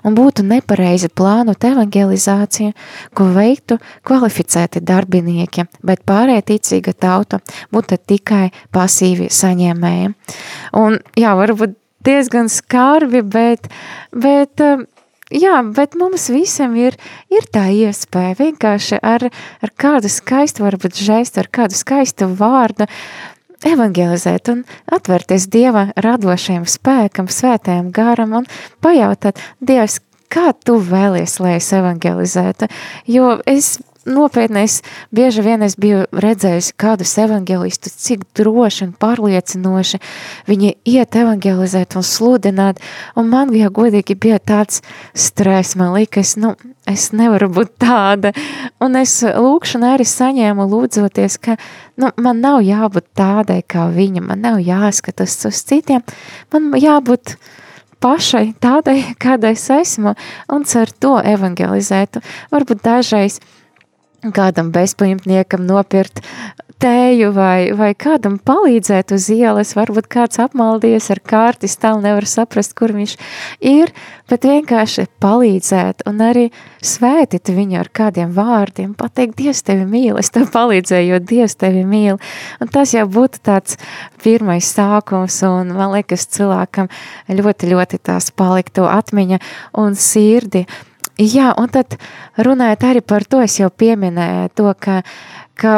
[0.05, 2.75] un būtu nepareizi plānot evangelizāciju,
[3.17, 7.41] ko veiktu kvalificēti darbinieki, bet pārējā ticīga tauta
[7.73, 10.13] būtu tikai pasīvi saņēmēji.
[10.79, 13.69] Un jā, varbūt diezgan skarbi, bet,
[14.13, 14.61] bet
[15.32, 16.97] jā, bet mums visam ir,
[17.32, 19.27] ir tā iespēja vienkārši ar,
[19.61, 22.88] ar kādu skaistu, varbūt žaistu, ar kādu skaistu vārdu
[23.67, 28.49] evangelizēt un atvērties Dieva radošajam spēkam, svētajam garam un
[28.82, 29.99] pajautāt, Dievs,
[30.32, 32.69] kā tu vēlies, lai es evangelizētu,
[33.11, 34.80] jo es nopietni es
[35.12, 39.99] bieži vien es biju redzējusi kādus evangelistus, cik droši un pārliecinoši
[40.49, 42.82] viņi iet evangelizēt un sludināt,
[43.16, 44.82] un man, ja godīgi, bija tāds
[45.14, 46.56] stress, man liekas, nu,
[46.89, 48.34] es nevaru būt tāda,
[48.82, 51.58] un es lūkšanu arī saņēmu lūdzoties, ka,
[52.02, 56.06] nu, man nav jābūt tādai kā viņa, man nav jāskatās uz citiem,
[56.54, 57.38] man jābūt
[58.02, 60.16] pašai tādai, kādai es esmu,
[60.49, 62.24] un ar to evangelizētu.
[62.49, 63.38] Varbūt dažreiz
[64.30, 66.22] kādam bezpajumtniekam nopirkt
[66.82, 72.74] tēju vai, vai kādam palīdzēt uz ielas, varbūt kāds apmaldies ar kārti, stāv nevar saprast,
[72.78, 73.13] kur viņš
[73.69, 73.91] ir,
[74.32, 76.47] bet vienkārši palīdzēt un arī
[76.86, 81.86] svētīt viņu ar kādiem vārdiem, pateikt, Dievs tevi mīl, es tev palīdzēju, jo Dievs tevi
[81.88, 82.17] mīl.
[82.61, 83.78] Un tas jau būtu tāds
[84.24, 86.89] pirmais sākums, un man liekas, cilvēkam
[87.30, 89.41] ļoti, ļoti tās paliktu atmiņa
[89.82, 90.65] un sirdi.
[91.22, 91.99] Jā, un tad
[92.41, 95.01] runājot arī par to, es jau pieminēju to, ka,
[95.59, 95.74] ka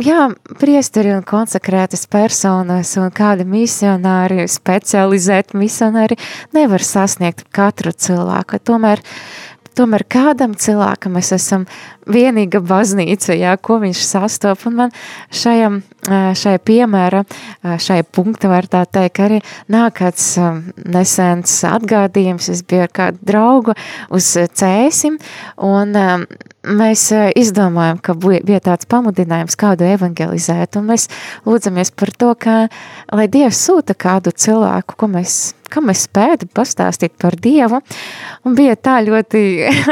[0.00, 0.28] jā,
[0.60, 6.16] priesteri un konsekrētas personas un kādi misionāri, specializēti misionāri
[6.56, 8.62] nevar sasniegt katru cilvēku.
[8.64, 9.04] Tomēr
[9.76, 11.66] tomēr kādam cilvēkam mēs esam
[12.08, 14.94] vienīga baznīca, jā, ko viņš sastop, un man
[15.28, 17.22] šajam, šajā piemēra,
[17.62, 19.40] šajā punkta var tā teikt, arī
[19.72, 20.34] nāk kāds
[20.84, 23.76] nesens atgādījums, es biju ar kādu draugu
[24.14, 25.18] uz cēsim,
[25.62, 25.96] un
[26.66, 31.08] mēs izdomājam, ka bija tāds pamudinājums kādu evangelizēt, un mēs
[31.46, 32.56] lūdzamies par to, ka,
[33.14, 37.80] lai Dievs sūta kādu cilvēku, ko mēs kam es spētu pastāstīt par Dievu,
[38.46, 39.42] un bija tā ļoti,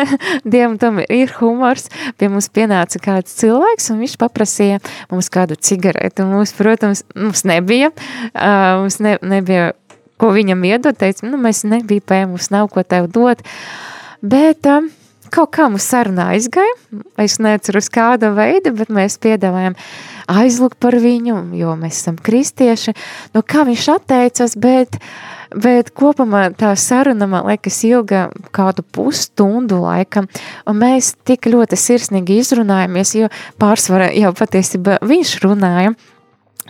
[0.53, 1.89] Dievam tam ir humors,
[2.21, 4.81] pie mums pienāca kāds cilvēks, un viņš paprasīja
[5.13, 5.59] mums kādu
[6.05, 7.91] cigareti, un mums, protams, mums nebija,
[8.35, 9.73] mums ne, nebija,
[10.17, 13.43] ko viņam iedot, teica, nu, mēs nebija pēc, mums nav ko tev dot,
[14.23, 14.85] bet uh,
[15.35, 16.75] kaut kā mums saruna aizgāja.
[17.21, 19.77] Es neceru uz kāda veida, bet mēs piedāvājam
[20.31, 22.95] aizlūgt par viņu, jo mēs esam kristieši.
[23.35, 24.99] Nu, kā viņš atteicas, bet,
[25.51, 30.29] bet kopumā tā saruna, man liekas, ilga kādu pusstundu laikam,
[30.71, 33.31] un mēs tik ļoti sirsnīgi izrunājamies, jo
[33.63, 35.95] pārsvarā jau patiesībā viņš runāja,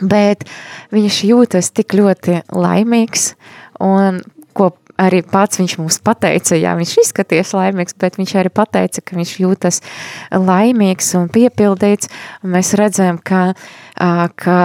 [0.03, 0.49] bet
[0.95, 3.35] viņš jūtas tik ļoti laimīgs,
[3.85, 9.03] un ko arī pats viņš mums pateica, jā, viņš izskaties laimīgs, bet viņš arī pateica,
[9.03, 9.81] ka viņš jūtas
[10.31, 12.11] laimīgs un piepildīts,
[12.45, 13.55] un mēs redzam, ka,
[14.39, 14.59] ka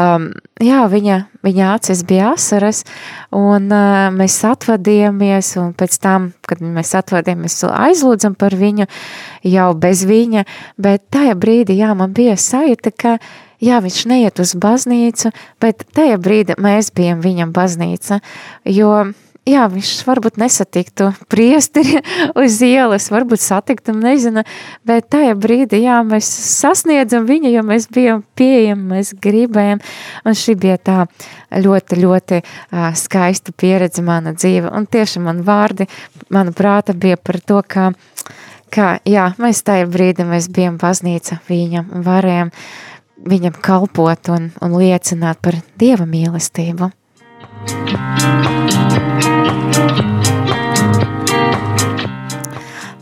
[0.63, 2.84] jā, viņa, viņa acis bija asaras,
[3.36, 3.69] un
[4.15, 8.89] mēs atvadījāmies, un pēc tam, kad mēs atvadījāmies, aizlūdzam par viņu,
[9.49, 10.45] jau bez viņa,
[10.77, 13.15] bet tajā brīdī, jā, man bija sajūta, ka,
[13.63, 18.21] jā, viņš neiet uz baznīcu, bet tajā brīdī mēs bijām viņam baznīca,
[18.69, 18.93] jo
[19.50, 22.00] jā, viņš varbūt nesatiktu priesteri
[22.41, 24.43] uz ielas, varbūt satiktu, nezinu,
[24.88, 26.30] bet tajā brīdī, jā, mēs
[26.60, 29.82] sasniedzam viņu, jo mēs bijām pieejami, mēs gribējam,
[30.26, 31.00] un šī bija tā
[31.56, 35.89] ļoti, ļoti uh, skaista pieredze mana dzīve, un tieši man vārdi,
[36.34, 37.89] mana prāta bija par to, ka,
[38.74, 42.54] ka jā, mēs tajā brīdī, mēs bijām baznīca viņam un varējām
[43.20, 46.91] viņam kalpot un, un liecināt par Dieva mīlestību.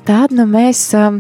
[0.08, 1.20] Tad nu, mēs um,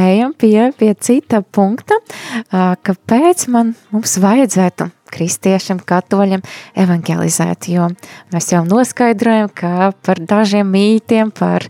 [0.00, 6.42] ejam pie, pie cita punkta, uh, kāpēc man mums vajadzētu kristiešiem, katoļiem
[6.84, 7.90] evangelizēt, jo
[8.32, 11.68] mēs jau noskaidrojam, ka par dažiem mītiem, par,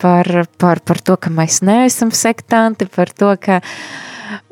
[0.00, 3.60] par, par, par to, ka mēs neesam sektanti, par to, ka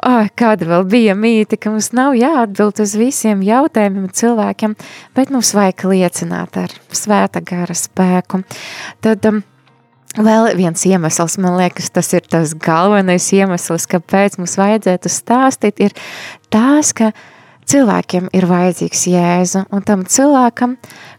[0.07, 4.75] Oh, kāda vēl bija mīte, ka mums nav jāatbild uz visiem jautājumiem cilvēkiem,
[5.15, 8.43] bet mums vajag liecināt ar svēta gara spēku.
[9.05, 9.45] Tad um,
[10.19, 15.93] Vēl viens iemesls, man liekas, tas ir tas galvenais iemesls, kāpēc mums vajadzētu stāstīt, ir
[16.51, 17.13] tās, ka
[17.69, 20.77] cilvēkiem ir vajadzīgs Jēzu, un tam cilvēkam,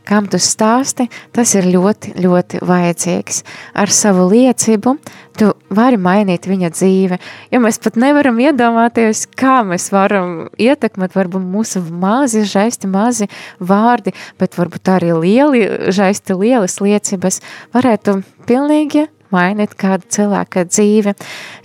[0.07, 3.43] kam tu stāsti, tas ir ļoti, ļoti vajadzīgs.
[3.77, 4.95] Ar savu liecību
[5.39, 7.19] tu vari mainīt viņa dzīve,
[7.53, 13.29] jo mēs pat nevaram iedomāties, kā mēs varam ietekmēt varbūt mūsu mazi žaisti, mazi
[13.59, 17.41] vārdi, bet varbūt arī lieli žaisti, lielas liecības
[17.75, 18.19] varētu
[18.49, 21.15] pilnīgi mainīt kādu cilvēku dzīvi.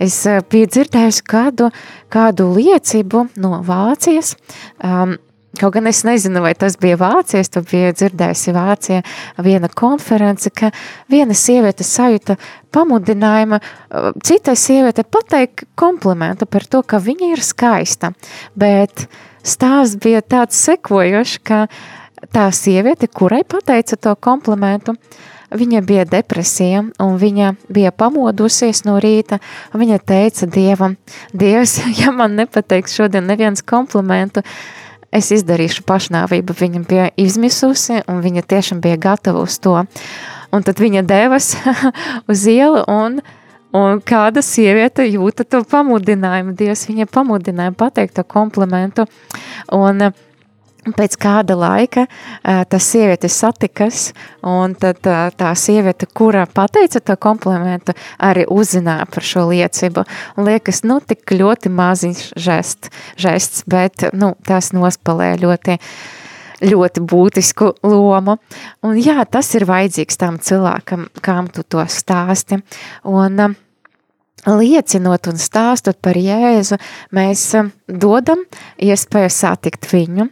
[0.03, 1.71] Es eh, biju dzirdējusi kādu,
[2.12, 4.35] kādu liecību no Vācijas.
[4.83, 5.19] Um,
[5.55, 9.03] Kaut gan es nezinu, vai tas bija Vācijas, tu biji dzirdējusi Vācijā
[9.47, 10.73] viena konference, ka
[11.07, 12.35] viena sieviete sajūta
[12.75, 18.11] pamudinājuma uh, citai sieviete pateikt komplimentu par to, ka viņa ir skaista,
[18.59, 19.07] bet
[19.47, 21.69] stāsts bija tāds sekojošs, ka
[22.35, 28.97] tā sieviete, kurai pateica to komplimentu, uh, Viņa bija depresija, un viņa bija pamodusies no
[29.03, 29.39] rīta.
[29.75, 30.97] Viņa teica Dievam,
[31.33, 34.43] Dievs, ja man nepateiks šodien neviens komplimentu,
[35.15, 36.59] es izdarīšu pašnāvību.
[36.59, 39.77] Viņa bija izmisusi, un viņa tiešām bija gatava uz to.
[40.55, 41.55] Un tad viņa devas
[42.31, 43.21] uz ielu, un,
[43.75, 46.59] un kāda sieviete jūta to pamudinājumu.
[46.59, 49.07] Dievs viņa pamudināja pateikt to komplimentu.
[49.71, 50.23] Un, uh,
[50.85, 52.05] Pēc kāda laika
[52.45, 54.11] tā sieviete satikas,
[54.45, 60.05] un tad tā sieviete, kura pateica to komplimentu, arī uzzināja par šo liecību.
[60.45, 65.78] Liekas, nu, tik ļoti maziņš žest, žests, bet, nu, tas nospalē ļoti,
[66.68, 68.37] ļoti būtisku lomu.
[68.85, 72.61] Un jā, tas ir vajadzīgs tam cilvēkam, kam tu to stāsti.
[73.09, 73.57] Un,
[74.47, 76.78] liecinot un stāstot par Jēzu,
[77.14, 78.45] mēs um, dodam
[78.82, 80.28] iespēju satikt viņu.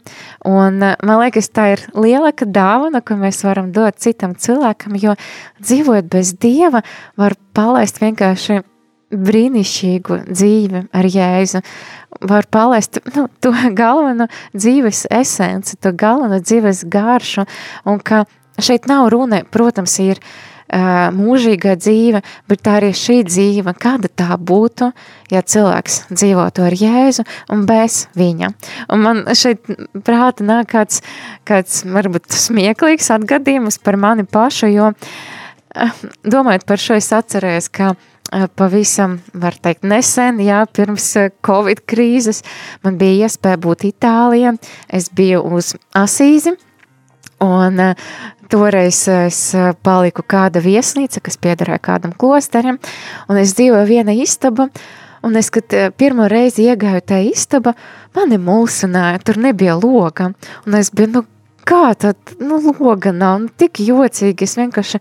[0.48, 5.16] Un uh, man liekas, tā ir lielāka dāvana, ko mēs varam dot citam cilvēkam, jo
[5.62, 6.82] dzīvojot bez Dieva,
[7.20, 8.60] var palaist vienkārši
[9.12, 11.62] brīnišķīgu dzīvi ar Jēzu.
[12.28, 17.44] Var palaist nu, to galveno dzīves esenci, to galveno dzīves garšu,
[17.88, 18.24] un ka
[18.62, 24.36] šeit nav runa, protams, ir uh, mūžīgā dzīve, bet tā arī šī dzīve, kāda tā
[24.38, 24.92] būtu,
[25.32, 28.52] ja cilvēks dzīvotu ar Jēzu un bez viņa.
[28.92, 29.68] Un man šeit
[30.04, 31.02] prāta nāk kāds,
[31.48, 34.92] kāds varbūt smieklīgs atgadījums par mani pašu, jo
[36.24, 37.94] domājot par šo es atcerējos, ka
[38.56, 41.10] pavisam, var teikt, nesen, jā, pirms
[41.44, 42.40] Covid krīzes,
[42.84, 44.54] man bija iespēja būt Itālijā,
[44.88, 46.54] es biju uz Asīzi,
[47.42, 47.80] un
[48.52, 52.76] Toreiz es eh, paliku kāda viesnīca, kas piederēja kādam klosterim,
[53.32, 54.66] un es dzīvoju viena istaba,
[55.24, 57.72] un es, kad eh, pirmo reizi iegāju tajā istaba,
[58.12, 60.34] mani mulsināja, tur nebija loga,
[60.66, 61.24] un es biju, nu,
[61.64, 65.00] kā tad, nu, loga nav, nu, tik jocīgi, es vienkārši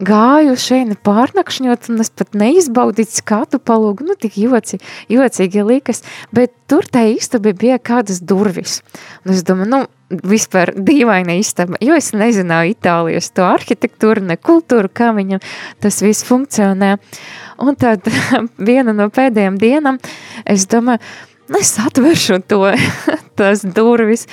[0.00, 4.80] gāju šeit pārnakšņot, un es pat neizbaudīju skatu palūgu, nu tik joci,
[5.12, 6.00] jocīgi likas,
[6.32, 8.80] bet tur tā istaba bija kādas durvis.
[9.26, 14.90] Un es domāju, nu, vispār dīvaina istaba, jo es nezināju Itālijas to arhitektūru, ne kultūru,
[14.92, 15.42] kā viņam
[15.82, 16.96] tas viss funkcionē.
[17.60, 18.06] Un tad
[18.70, 20.00] viena no pēdējām dienām
[20.48, 21.02] es domāju,
[21.58, 22.60] es atveršu to,
[23.40, 24.26] tās durvis,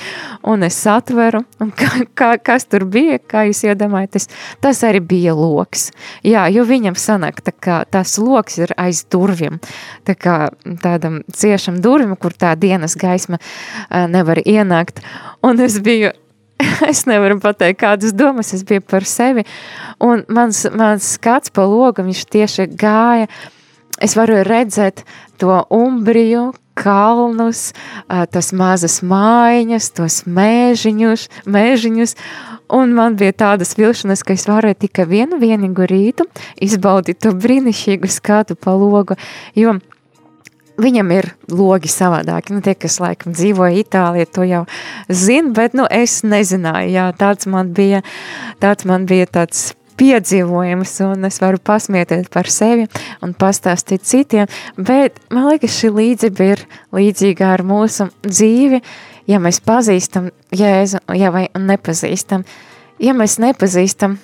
[0.43, 4.29] un es atveru, un kā, kā, kas tur bija, kā jūs iedomājaties,
[4.63, 5.89] tas arī bija loks.
[6.27, 9.61] Jā, jo viņam sanāk, tā kā tās loks ir aiz durviem,
[10.07, 10.37] tā kā
[10.83, 13.39] tādam ciešam durvim, kur tā dienas gaisma
[13.89, 15.03] nevar ienākt,
[15.45, 16.13] un es biju
[16.91, 19.45] es nevaru pateikt, kādas domas es biju par sevi.
[20.03, 23.29] Un mans, mans skats pa logu, viņš tieši gāja.
[24.03, 25.03] Es varu redzēt
[25.41, 27.71] to umbriju, kalnus,
[28.07, 32.15] tas mazas mājiņas, tos mēžiņus, mēžiņus,
[32.77, 36.27] un man bija tādas vilšanas, ka es varēju tikai vienu vienīgu rītu
[36.63, 39.17] izbaudīt to brīnišķīgu skatu pa logu,
[39.57, 39.77] jo
[40.77, 42.53] viņam ir logi savādāki.
[42.55, 44.63] Nu, tie, kas laikam dzīvoja Itālijā, to jau
[45.09, 46.93] zina, bet nu, es nezināju.
[46.93, 48.03] Jā, tāds man bija,
[48.63, 52.87] tāds man bija tāds piedzīvojums, un es varu pasmieties par sevi
[53.25, 56.63] un pastāstīt citiem, bet man liekas, šī līdzība ir
[56.95, 58.81] līdzīga ar mūsu dzīvi,
[59.31, 62.45] ja mēs pazīstam Jēzu, ja vai nepazīstam.
[63.03, 64.15] Ja mēs nepazīstam,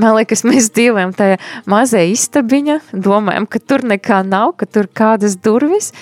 [0.00, 1.38] man liekas, mēs dzīvojam tajā
[1.70, 5.92] mazajā istabiņā, domājam, ka tur nekā nav, ka tur kādas durvis,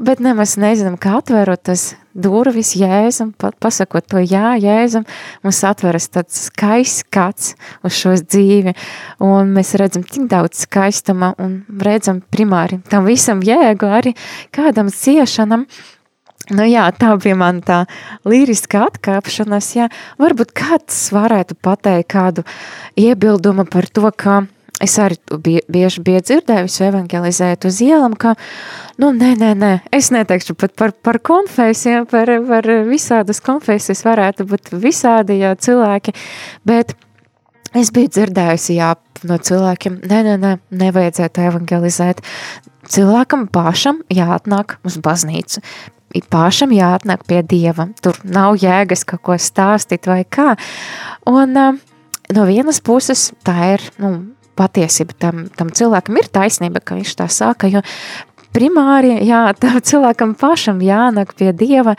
[0.00, 5.06] bet nemaz nezinām, kā atverot tas durvis Jēzum, pasakot to jā, Jēzum,
[5.44, 7.54] mums atveras tāds skaists skats
[7.86, 8.74] uz šo dzīvi,
[9.24, 14.16] un mēs redzam tik daudz skaistuma, un redzam primāri tam visam jēgu arī
[14.54, 15.66] kādam ciešanam,
[16.50, 17.84] Nu jā, tā bija man tā
[18.26, 19.86] līriska atkāpšanās, jā.
[20.18, 22.42] Varbūt kāds varētu pateikt kādu
[22.98, 24.40] iebildumu par to, ka
[24.80, 25.18] es arī
[25.68, 28.34] bieži biju dzirdējusi evangelizēt uz ielam, ka,
[29.00, 34.48] nu, nē, nē, nē, es neteikšu pat par, par konfesijām, par, par visādas konfesijas varētu
[34.50, 36.16] būt visādi, jā, cilvēki,
[36.68, 36.96] bet
[37.76, 38.94] es biju dzirdējusi, jā,
[39.28, 42.24] no cilvēkiem, nē, nē, nē, nevajadzētu evangelizēt.
[42.90, 45.60] Cilvēkam pašam jāatnāk uz baznīcu,
[46.32, 47.90] pašam jāatnāk pie Dieva.
[48.02, 50.54] Tur nav jēgas kaut ko stāstīt vai kā.
[51.28, 54.14] Un no vienas puses tā ir, nu,
[54.60, 57.82] patiesība tam, tam cilvēkam ir taisnība, ka viņš tā saka, jo
[58.54, 59.42] primāri, jā,
[59.90, 61.96] cilvēkam pašam jānāk pie Dieva,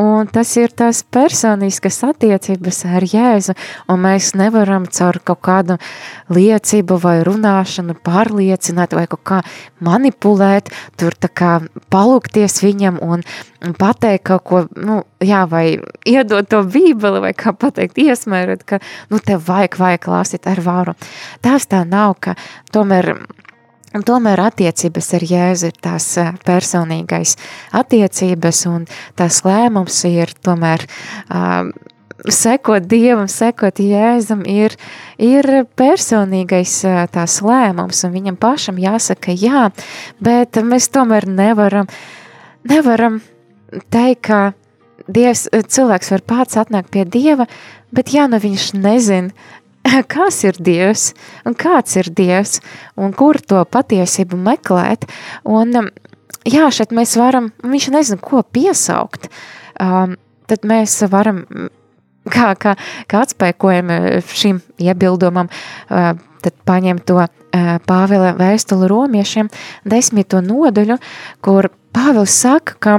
[0.00, 3.56] un tas ir tās personiskas attiecības ar Jēzu,
[3.88, 5.78] un mēs nevaram caur kaut kādu
[6.32, 9.40] liecību vai runāšanu pārliecināt vai kaut kā
[9.84, 11.52] manipulēt, tur tā kā
[11.92, 13.24] palūkties viņam un
[13.78, 15.78] pateikt kaut ko, nu, jā, vai
[16.08, 18.80] iedot to bībeli, vai kā pateikt, iesmērot, ka,
[19.12, 20.96] nu, tev vajag, vajag klāstīt ar varu.
[21.44, 22.36] Tās tā nav, ka
[22.74, 23.14] tomēr
[23.94, 27.36] Un tomēr attiecības ar Jēzu ir tās eh, personīgais
[27.78, 30.82] attiecības, un tās lēmums ir tomēr
[31.30, 31.70] um,
[32.26, 34.74] sekot Dievam, sekot Jēzum, ir,
[35.22, 35.46] ir
[35.78, 39.68] personīgais eh, tās lēmums, un viņam pašam jāsaka jā,
[40.18, 41.86] bet mēs tomēr nevaram,
[42.66, 43.22] nevaram
[43.94, 44.42] teikt, ka
[45.04, 47.44] Dievs, cilvēks var pats atnākt pie Dieva,
[47.92, 49.34] bet ja nu viņš nezina,
[50.14, 51.12] kas ir Dievs
[51.46, 52.60] un kāds ir Dievs
[52.96, 55.06] un kur to patiesību meklēt.
[55.44, 55.90] Un, um,
[56.48, 59.30] jā, šeit mēs varam, viņš nezina, ko piesaukt,
[59.82, 60.16] um,
[60.50, 61.44] tad mēs varam,
[62.30, 62.76] kā, kā,
[63.10, 63.92] kā atspēkojam
[64.32, 65.50] šim iebildumam,
[65.88, 66.12] uh,
[66.44, 67.30] tad paņem to uh,
[67.88, 69.50] Pāvila vēstuli romiešiem
[69.88, 70.98] desmito nodaļu,
[71.44, 72.98] kur Pāvils saka, ka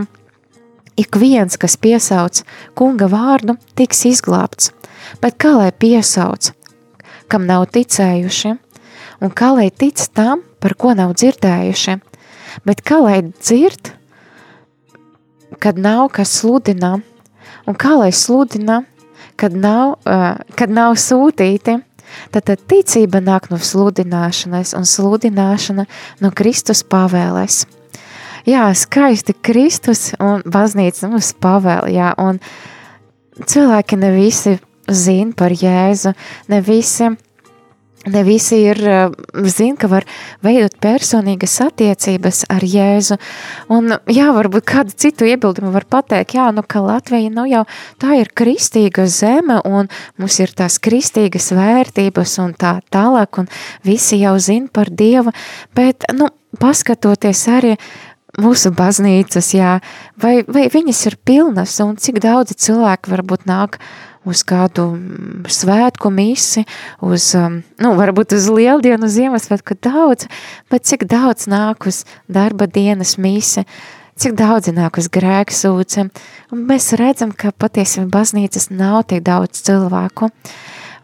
[0.95, 2.41] ik viens, kas piesauc
[2.77, 4.71] kunga vārdu, tiks izglābts.
[5.21, 6.53] Bet kā lai piesauc?
[7.31, 8.53] Kam nav ticējuši,
[9.23, 11.97] un kā lai tic tam, par ko nav dzirdējuši,
[12.67, 13.93] bet kā lai dzird,
[15.59, 16.97] kad nav kas sludina,
[17.65, 18.83] un kā lai sludina,
[19.35, 21.79] kad nav, uh, kad nav sūtīti,
[22.31, 25.87] tad, tad ticība nāk no sludināšanas, un sludināšana
[26.21, 27.65] no Kristus pavēles.
[28.45, 32.37] Jā, skaisti Kristus un baznīca mums pavēl, jā, un
[33.41, 34.59] cilvēki ne visi
[34.91, 36.13] zina par Jēzu,
[36.51, 37.09] ne visi,
[38.05, 39.09] ne visi ir, eh,
[39.49, 40.05] zina, ka var
[40.45, 43.17] veidot personīgas attiecības ar Jēzu.
[43.69, 47.65] Un, jā, varbūt kādu citu iebildumu var pateikt, jā, nu, ka Latvija, nu, jau
[47.99, 53.47] tā ir kristīga zeme, un mums ir tās kristīgas vērtības un tā tālāk, un
[53.83, 55.33] visi jau zina par Dievu,
[55.75, 56.29] bet, nu,
[56.59, 57.77] paskatoties arī
[58.41, 59.77] mūsu baznīcas, jā,
[60.21, 63.79] vai, vai viņas ir pilnas, un cik daudzi cilvēki varbūt nāk
[64.25, 66.65] uz kādu mm, svētku misi,
[67.05, 70.29] uz, um, nu, varbūt uz lieldienu, Ziemassvētku daudz,
[70.71, 73.65] bet cik daudz nāk uz darba dienas misi,
[74.19, 76.07] cik daudz nāk uz grēku sūce.
[76.51, 80.31] Un mēs redzam, ka patiesībā baznīcas nav tik daudz cilvēku.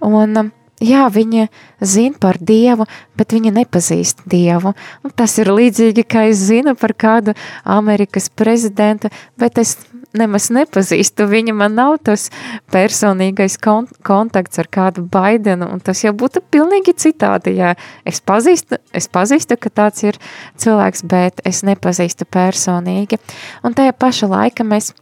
[0.01, 0.51] Un, um,
[0.81, 1.47] jā, viņi
[1.81, 4.73] zina par Dievu, bet viņi nepazīst Dievu.
[5.05, 9.77] Un tas ir līdzīgi, kā es zinu par kādu Amerikas prezidentu, bet es
[10.17, 12.29] nemaz nepazīstu viņu, man nav tas
[12.73, 18.81] personīgais kon kontakts ar kādu Baidenu, un tas jau būtu pilnīgi citādi, ja es pazīstu,
[18.93, 20.19] es pazīstu, ka tāds ir
[20.61, 23.21] cilvēks, bet es nepazīstu personīgi.
[23.63, 24.93] Un tajā paša laika mēs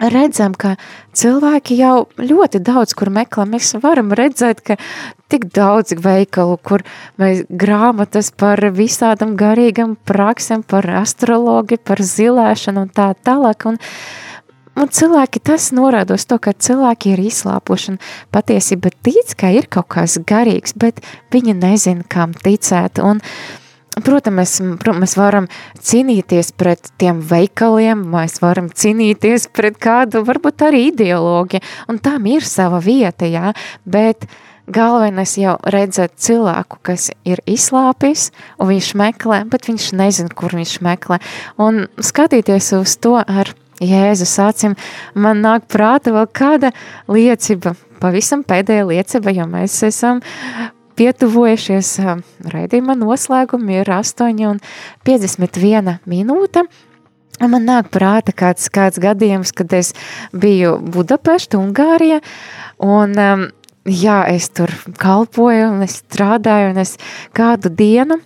[0.00, 0.74] redzam, ka
[1.14, 3.46] cilvēki jau ļoti daudz kur meklē.
[3.50, 4.76] Mēs varam redzēt, ka
[5.30, 6.84] tik daudz veikalu, kur
[7.20, 13.68] mēs grāmatas par visādam garīgam praksem, par astrologi, par zilēšanu un tā tālāk.
[13.70, 13.80] Un,
[14.76, 18.00] un cilvēki tas norāda uz to, ka cilvēki ir izslāpuši un
[18.34, 21.02] patiesība tic, ka ir kaut kas garīgs, bet
[21.34, 23.02] viņi nezina, kam ticēt.
[23.04, 23.22] Un,
[23.94, 24.54] Protams, mēs,
[24.98, 25.44] mēs varam
[25.78, 31.62] cīnīties pret tiem veikaliem, mēs varam cīnīties pret kādu, varbūt arī ideoloģiju,
[31.92, 33.52] un tam ir sava vieta, jā,
[33.86, 34.26] bet
[34.66, 40.78] galvenais jau redzēt cilvēku, kas ir izslāpis, un viņš meklē, bet viņš nezin, kur viņš
[40.82, 41.20] meklē,
[41.62, 43.54] un skatīties uz to ar
[43.84, 44.76] Jēzus acim,
[45.14, 46.72] man nāk prāta vēl kāda
[47.10, 50.22] liecība, pavisam pēdējā liecība, jo mēs esam
[50.98, 51.96] pietuvojušies
[52.52, 54.60] raidījuma noslēgumi ir 8 un
[55.06, 56.64] 51 minūte.
[57.42, 59.90] Man nāk prāta kāds, kāds gadījums, kad es
[60.30, 62.20] biju Budapešta, Ungārija,
[62.78, 63.42] un um,
[63.90, 64.70] jā, es tur
[65.02, 66.94] kalpoju, un es strādāju, un es
[67.34, 68.20] kādu dienu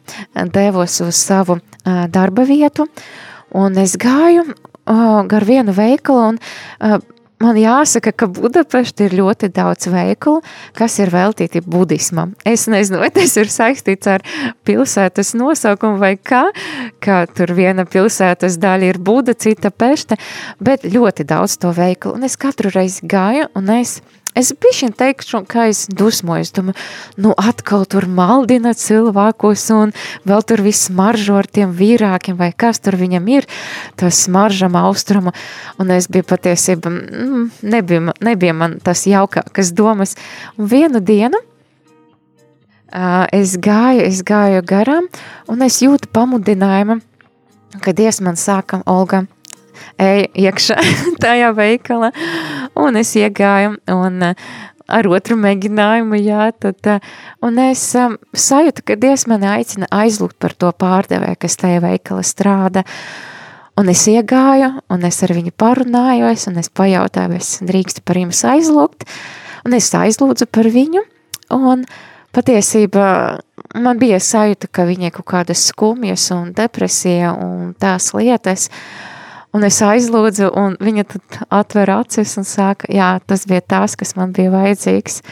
[0.52, 2.84] devos uz savu uh, darba vietu,
[3.56, 4.44] un es gāju
[4.88, 6.98] uh, gar vienu veikalu, un uh,
[7.38, 10.40] Man jāsaka, ka Budapešta ir ļoti daudz veikalu,
[10.74, 12.32] kas ir veltīti budismam.
[12.42, 14.24] Es nezinu, vai tas ir saistīts ar
[14.66, 16.48] pilsētas nosaukumu vai kā,
[16.98, 20.18] ka tur viena pilsētas daļa ir Buda, cita Pešta,
[20.58, 22.18] bet ļoti daudz to veikalu.
[22.18, 24.00] Un es katru reizi gāju un es
[24.38, 26.78] Es bišķiņ teikšu, ka es dusmoju, es domāju,
[27.18, 29.92] nu atkal tur maldina cilvēkus un
[30.28, 33.48] vēl tur viss maržo ar tiem vīrākiem vai kas tur viņam ir,
[33.98, 35.34] tas smaržam austrumu,
[35.82, 40.14] un es biju patiesība, mm, nebija, nebija man tas jaukākas domas,
[40.56, 41.40] un vienu dienu
[42.92, 45.08] uh, es gāju, es gāju garām,
[45.50, 47.00] un es jūtu pamudinājumu,
[47.82, 49.26] kad Dievs man sāka, Olga,
[49.98, 50.78] ej iekšā
[51.24, 52.12] tajā veikalā,
[52.78, 54.50] un es iegāju, un uh,
[54.88, 57.08] ar otru mēģinājumu, jā, tad, uh,
[57.44, 62.24] un es um, sajūtu, ka Dievs mani aicina aizlūgt par to pārdevēju, kas tajā veikala
[62.26, 62.84] strādā,
[63.78, 68.40] un es iegāju, un es ar viņu parunājos, un es pajautāju, es drīkstu par jums
[68.48, 69.04] aizlūgt,
[69.68, 71.04] un es aizlūdzu par viņu,
[71.58, 71.84] un
[72.36, 73.10] patiesībā
[73.76, 79.14] man bija sajūta, ka viņai kaut kādas skumjas un depresija un tās lietas, uh,
[79.56, 84.12] Un es aizlūdzu, un viņa tad atver acis un saka, jā, tas bija tās, kas
[84.18, 85.22] man bija vajadzīgs.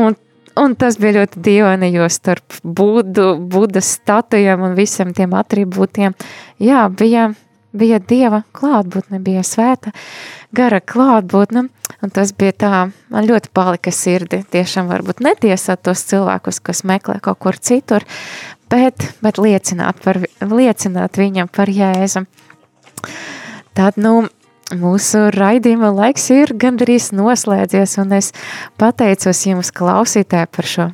[0.00, 0.16] Un,
[0.60, 6.16] un tas bija ļoti dīvaini, jo starp budu, budas statujiem un visiem tiem atribūtiem,
[6.64, 7.28] jā, bija,
[7.76, 9.92] bija dieva klātbūtne, bija svēta
[10.54, 11.66] gara klātbūtne,
[12.00, 12.80] un tas bija tā,
[13.12, 18.06] man ļoti palika sirdi, tiešām varbūt netiesāt tos cilvēkus, kas meklē kaut kur citur,
[18.72, 22.24] bet, bet liecināt, par, liecināt viņam par Jēzu.
[23.74, 24.28] Tad, nu,
[24.78, 28.30] mūsu raidījuma laiks ir gandrīz noslēdzies, un es
[28.78, 30.90] pateicos jums, klausītāji, par šo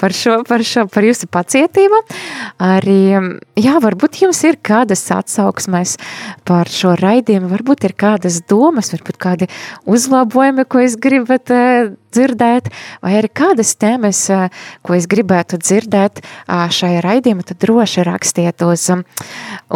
[0.00, 2.00] par šo, par šo, par jūsu pacietību.
[2.62, 3.00] Arī,
[3.60, 5.96] jā, varbūt jums ir kādas atsauksmes
[6.48, 9.50] par šo raidījumu, varbūt ir kādas domas, varbūt kādi
[9.90, 12.72] uzlabojumi, ko es gribat uh, dzirdēt,
[13.04, 18.88] vai arī kādas tēmas, uh, ko es gribētu dzirdēt šajā raidījumā, tad droši rakstiet uz,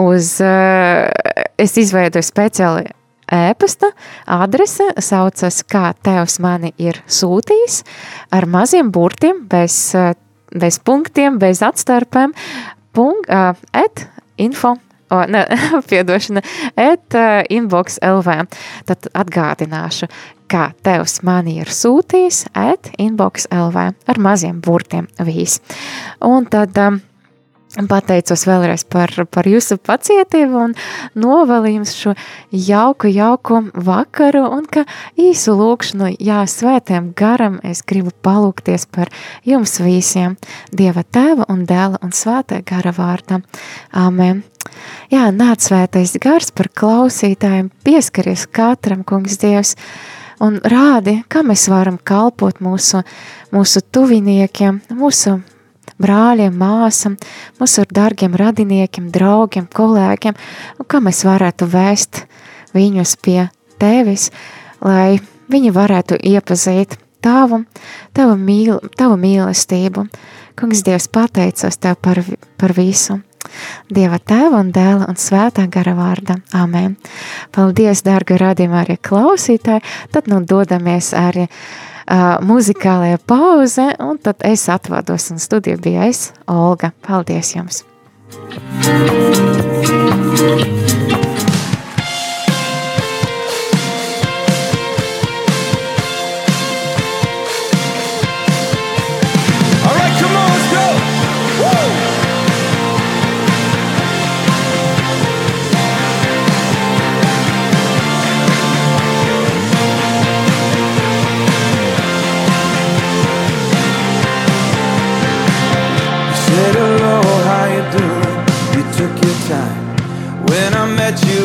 [0.05, 1.09] uz uh,
[1.61, 2.93] es izveidoju speciāli
[3.33, 3.91] ēpasta
[4.31, 7.83] adrese saucas, kā tevs mani ir sūtījis,
[8.35, 9.95] ar maziem burtiem, bez,
[10.55, 12.35] bez punktiem, bez atstarpēm,
[12.95, 14.07] punkt, uh, et
[14.41, 14.75] info,
[15.11, 15.45] o, ne,
[15.91, 16.43] piedošana,
[16.77, 18.45] et uh, inbox LV.
[18.89, 20.09] Tad atgādināšu,
[20.51, 25.61] kā tevs mani ir sūtījis, et inbox LV, ar maziem burtiem vīs.
[26.25, 26.79] Un tad...
[26.79, 27.03] Um,
[27.75, 30.75] Pateicos vēlreiz par, par jūsu pacietību un
[31.19, 32.13] novēlu jums šo
[32.55, 34.85] jauku, jauku vakaru un ka
[35.19, 39.11] īsu lūkšanu, jā, svētiem garam es gribu palūkties par
[39.43, 40.37] jums visiem,
[40.71, 43.41] Dieva tēva un dēla un svētē gara vārdā.
[43.91, 44.45] Āmen.
[45.11, 49.75] Jā, nāc svētais gars par klausītājiem, pieskaries katram, kungs Dievs,
[50.43, 53.03] un rādi, kā mēs varam kalpot mūsu,
[53.55, 55.41] mūsu tuviniekiem, mūsu
[56.03, 57.17] brāļiem, māsām,
[57.61, 60.39] mūsu dārgiem radiniekiem, draugiem, kolēģiem,
[60.79, 62.25] un kā mēs varētu vēst
[62.75, 63.41] viņus pie
[63.83, 64.31] tevis,
[64.85, 65.21] lai
[65.53, 67.65] viņi varētu iepazīt tavu,
[68.17, 70.09] tavu, mīl, tavu mīlestību.
[70.59, 72.21] Kungs, Dievs, pateicos Tev par,
[72.61, 73.19] par visu.
[73.93, 76.39] Dieva tēva un dēla un svētā gara vārda.
[76.57, 76.97] Amen.
[77.55, 79.85] Paldies, dārga radījumā arī klausītāji.
[80.15, 81.49] Tad nu dodamies arī
[82.11, 86.93] uh, muzikālajā pauze, un tad es atvados, un studija bija es, Olga.
[87.07, 87.85] Paldies jums!
[90.45, 90.84] All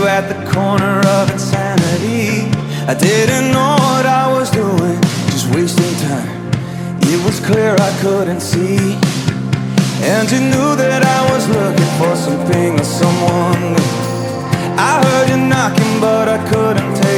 [0.07, 2.47] at the corner of insanity,
[2.87, 5.01] I didn't know what I was doing,
[5.33, 6.51] just wasting time.
[7.01, 8.97] It was clear I couldn't see.
[10.01, 13.75] And you knew that I was looking for something or someone.
[14.77, 17.08] I heard you knocking, but I couldn't take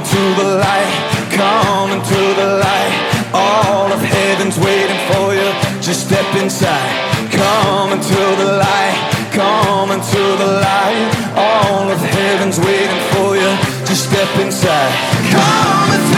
[0.00, 0.92] into the light,
[1.30, 2.96] come into the light.
[3.34, 5.48] All of heaven's waiting for you.
[5.82, 6.88] Just step inside.
[7.30, 8.96] Come into the light,
[9.32, 11.04] come into the light.
[11.36, 13.50] All of heaven's waiting for you.
[13.84, 14.92] Just step inside.
[15.36, 16.09] Come into